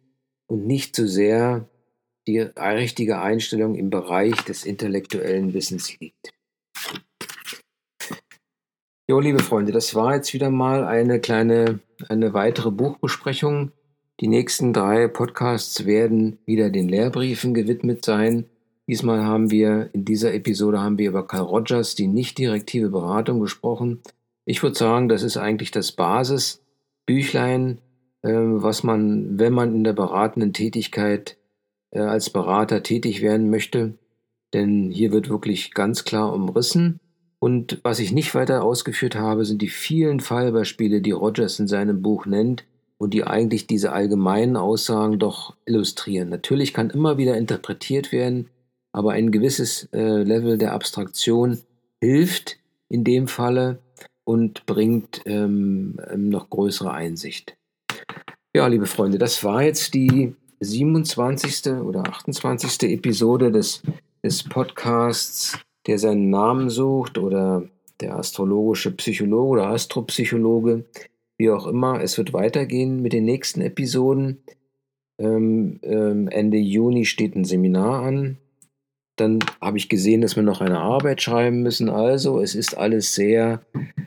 und 0.47 0.65
nicht 0.65 0.95
so 0.95 1.05
sehr 1.05 1.69
die 2.27 2.39
richtige 2.39 3.21
Einstellung 3.21 3.75
im 3.75 3.91
Bereich 3.91 4.35
des 4.45 4.65
intellektuellen 4.65 5.53
Wissens 5.53 5.99
liegt. 5.99 6.33
Jo, 9.07 9.19
liebe 9.19 9.43
Freunde, 9.43 9.71
das 9.71 9.93
war 9.93 10.15
jetzt 10.15 10.33
wieder 10.33 10.49
mal 10.49 10.85
eine 10.85 11.19
kleine, 11.19 11.81
eine 12.09 12.33
weitere 12.33 12.71
Buchbesprechung. 12.71 13.73
Die 14.19 14.27
nächsten 14.27 14.73
drei 14.73 15.07
Podcasts 15.07 15.85
werden 15.85 16.39
wieder 16.47 16.71
den 16.71 16.89
Lehrbriefen 16.89 17.53
gewidmet 17.53 18.03
sein. 18.03 18.45
Diesmal 18.87 19.23
haben 19.23 19.49
wir, 19.49 19.89
in 19.93 20.05
dieser 20.05 20.33
Episode 20.33 20.79
haben 20.79 20.97
wir 20.97 21.09
über 21.09 21.25
Carl 21.25 21.41
Rogers, 21.41 21.95
die 21.95 22.07
nicht 22.07 22.37
direktive 22.37 22.89
Beratung 22.89 23.39
gesprochen. 23.39 24.01
Ich 24.45 24.61
würde 24.61 24.77
sagen, 24.77 25.09
das 25.09 25.23
ist 25.23 25.37
eigentlich 25.37 25.71
das 25.71 25.91
Basisbüchlein, 25.91 27.79
äh, 28.21 28.31
was 28.31 28.83
man, 28.83 29.39
wenn 29.39 29.53
man 29.53 29.73
in 29.73 29.83
der 29.83 29.93
beratenden 29.93 30.53
Tätigkeit 30.53 31.37
äh, 31.91 31.99
als 31.99 32.29
Berater 32.29 32.83
tätig 32.83 33.21
werden 33.23 33.49
möchte, 33.49 33.95
denn 34.53 34.91
hier 34.91 35.11
wird 35.11 35.29
wirklich 35.29 35.73
ganz 35.73 36.03
klar 36.03 36.31
umrissen. 36.31 36.99
Und 37.39 37.79
was 37.83 37.99
ich 37.99 38.11
nicht 38.11 38.35
weiter 38.35 38.63
ausgeführt 38.63 39.15
habe, 39.15 39.45
sind 39.45 39.61
die 39.61 39.67
vielen 39.67 40.19
Fallbeispiele, 40.19 41.01
die 41.01 41.11
Rogers 41.11 41.59
in 41.59 41.67
seinem 41.67 42.01
Buch 42.03 42.25
nennt 42.25 42.65
und 42.97 43.13
die 43.13 43.23
eigentlich 43.23 43.67
diese 43.67 43.91
allgemeinen 43.91 44.57
Aussagen 44.57 45.19
doch 45.19 45.55
illustrieren. 45.65 46.29
Natürlich 46.29 46.73
kann 46.73 46.91
immer 46.91 47.17
wieder 47.17 47.35
interpretiert 47.35 48.11
werden, 48.11 48.49
aber 48.95 49.11
ein 49.11 49.29
gewisses 49.29 49.89
äh, 49.91 50.23
Level 50.23 50.57
der 50.57 50.71
Abstraktion 50.71 51.59
hilft 51.99 52.59
in 52.87 53.03
dem 53.03 53.27
Falle 53.27 53.79
und 54.23 54.65
bringt 54.65 55.21
ähm, 55.25 55.99
noch 56.15 56.49
größere 56.49 56.93
Einsicht. 56.93 57.57
Ja, 58.55 58.67
liebe 58.67 58.85
Freunde, 58.85 59.17
das 59.17 59.43
war 59.43 59.63
jetzt 59.63 59.95
die 59.95 60.33
27. 60.61 61.73
oder 61.73 62.07
28. 62.07 62.83
Episode 62.93 63.51
des, 63.51 63.81
des 64.23 64.43
Podcasts, 64.43 65.59
der 65.87 65.99
seinen 65.99 66.29
Namen 66.29 66.69
sucht 66.69 67.17
oder 67.17 67.67
der 67.99 68.15
astrologische 68.17 68.95
Psychologe 68.95 69.49
oder 69.49 69.67
Astropsychologe, 69.67 70.85
wie 71.37 71.49
auch 71.49 71.67
immer. 71.67 72.01
Es 72.01 72.17
wird 72.17 72.31
weitergehen 72.31 73.01
mit 73.01 73.11
den 73.11 73.25
nächsten 73.25 73.59
Episoden. 73.59 74.37
Ähm, 75.17 75.81
ähm, 75.83 76.29
Ende 76.29 76.59
Juni 76.59 77.03
steht 77.03 77.35
ein 77.35 77.43
Seminar 77.43 78.01
an. 78.03 78.37
Dann 79.15 79.39
habe 79.61 79.77
ich 79.77 79.89
gesehen, 79.89 80.21
dass 80.21 80.35
wir 80.35 80.43
noch 80.43 80.61
eine 80.61 80.79
Arbeit 80.79 81.21
schreiben 81.21 81.61
müssen. 81.61 81.89
Also, 81.89 82.39
es 82.39 82.55
ist 82.55 82.77
alles 82.77 83.15
sehr 83.15 83.61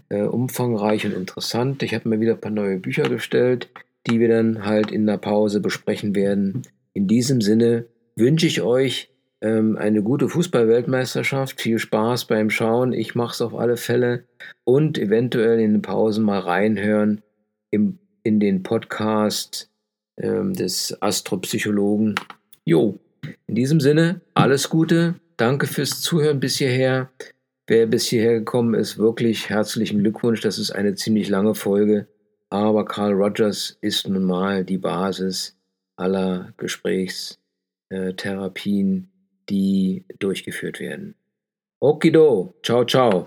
äh, 0.08 0.22
umfangreich 0.22 1.06
und 1.06 1.12
interessant. 1.12 1.82
Ich 1.82 1.94
habe 1.94 2.08
mir 2.08 2.20
wieder 2.20 2.34
ein 2.34 2.40
paar 2.40 2.50
neue 2.50 2.78
Bücher 2.78 3.08
bestellt 3.08 3.70
die 4.08 4.20
wir 4.20 4.28
dann 4.28 4.64
halt 4.64 4.90
in 4.90 5.06
der 5.06 5.18
Pause 5.18 5.60
besprechen 5.60 6.14
werden. 6.14 6.62
In 6.94 7.06
diesem 7.06 7.40
Sinne 7.40 7.86
wünsche 8.16 8.46
ich 8.46 8.62
euch 8.62 9.10
ähm, 9.40 9.76
eine 9.76 10.02
gute 10.02 10.28
Fußballweltmeisterschaft, 10.28 11.60
viel 11.60 11.78
Spaß 11.78 12.26
beim 12.26 12.50
Schauen. 12.50 12.92
Ich 12.92 13.14
mache 13.14 13.34
es 13.34 13.40
auf 13.40 13.54
alle 13.54 13.76
Fälle 13.76 14.24
und 14.64 14.98
eventuell 14.98 15.60
in 15.60 15.72
den 15.72 15.82
Pausen 15.82 16.24
mal 16.24 16.40
reinhören 16.40 17.22
im, 17.70 17.98
in 18.22 18.40
den 18.40 18.62
Podcast 18.62 19.70
ähm, 20.16 20.54
des 20.54 21.00
Astropsychologen. 21.00 22.14
Jo, 22.64 22.98
in 23.46 23.54
diesem 23.54 23.80
Sinne 23.80 24.20
alles 24.34 24.68
Gute. 24.68 25.14
Danke 25.36 25.66
fürs 25.66 26.00
Zuhören 26.00 26.40
bis 26.40 26.58
hierher. 26.58 27.10
Wer 27.66 27.86
bis 27.86 28.06
hierher 28.06 28.38
gekommen 28.38 28.74
ist, 28.74 28.98
wirklich 28.98 29.50
herzlichen 29.50 30.00
Glückwunsch. 30.00 30.40
Das 30.40 30.58
ist 30.58 30.70
eine 30.70 30.94
ziemlich 30.94 31.28
lange 31.28 31.54
Folge. 31.54 32.06
Aber 32.50 32.86
Carl 32.86 33.12
Rogers 33.12 33.76
ist 33.80 34.08
nun 34.08 34.24
mal 34.24 34.64
die 34.64 34.78
Basis 34.78 35.56
aller 35.96 36.54
Gesprächstherapien, 36.56 39.10
die 39.50 40.06
durchgeführt 40.18 40.80
werden. 40.80 41.14
Okido, 41.80 42.54
ciao, 42.62 42.84
ciao. 42.84 43.24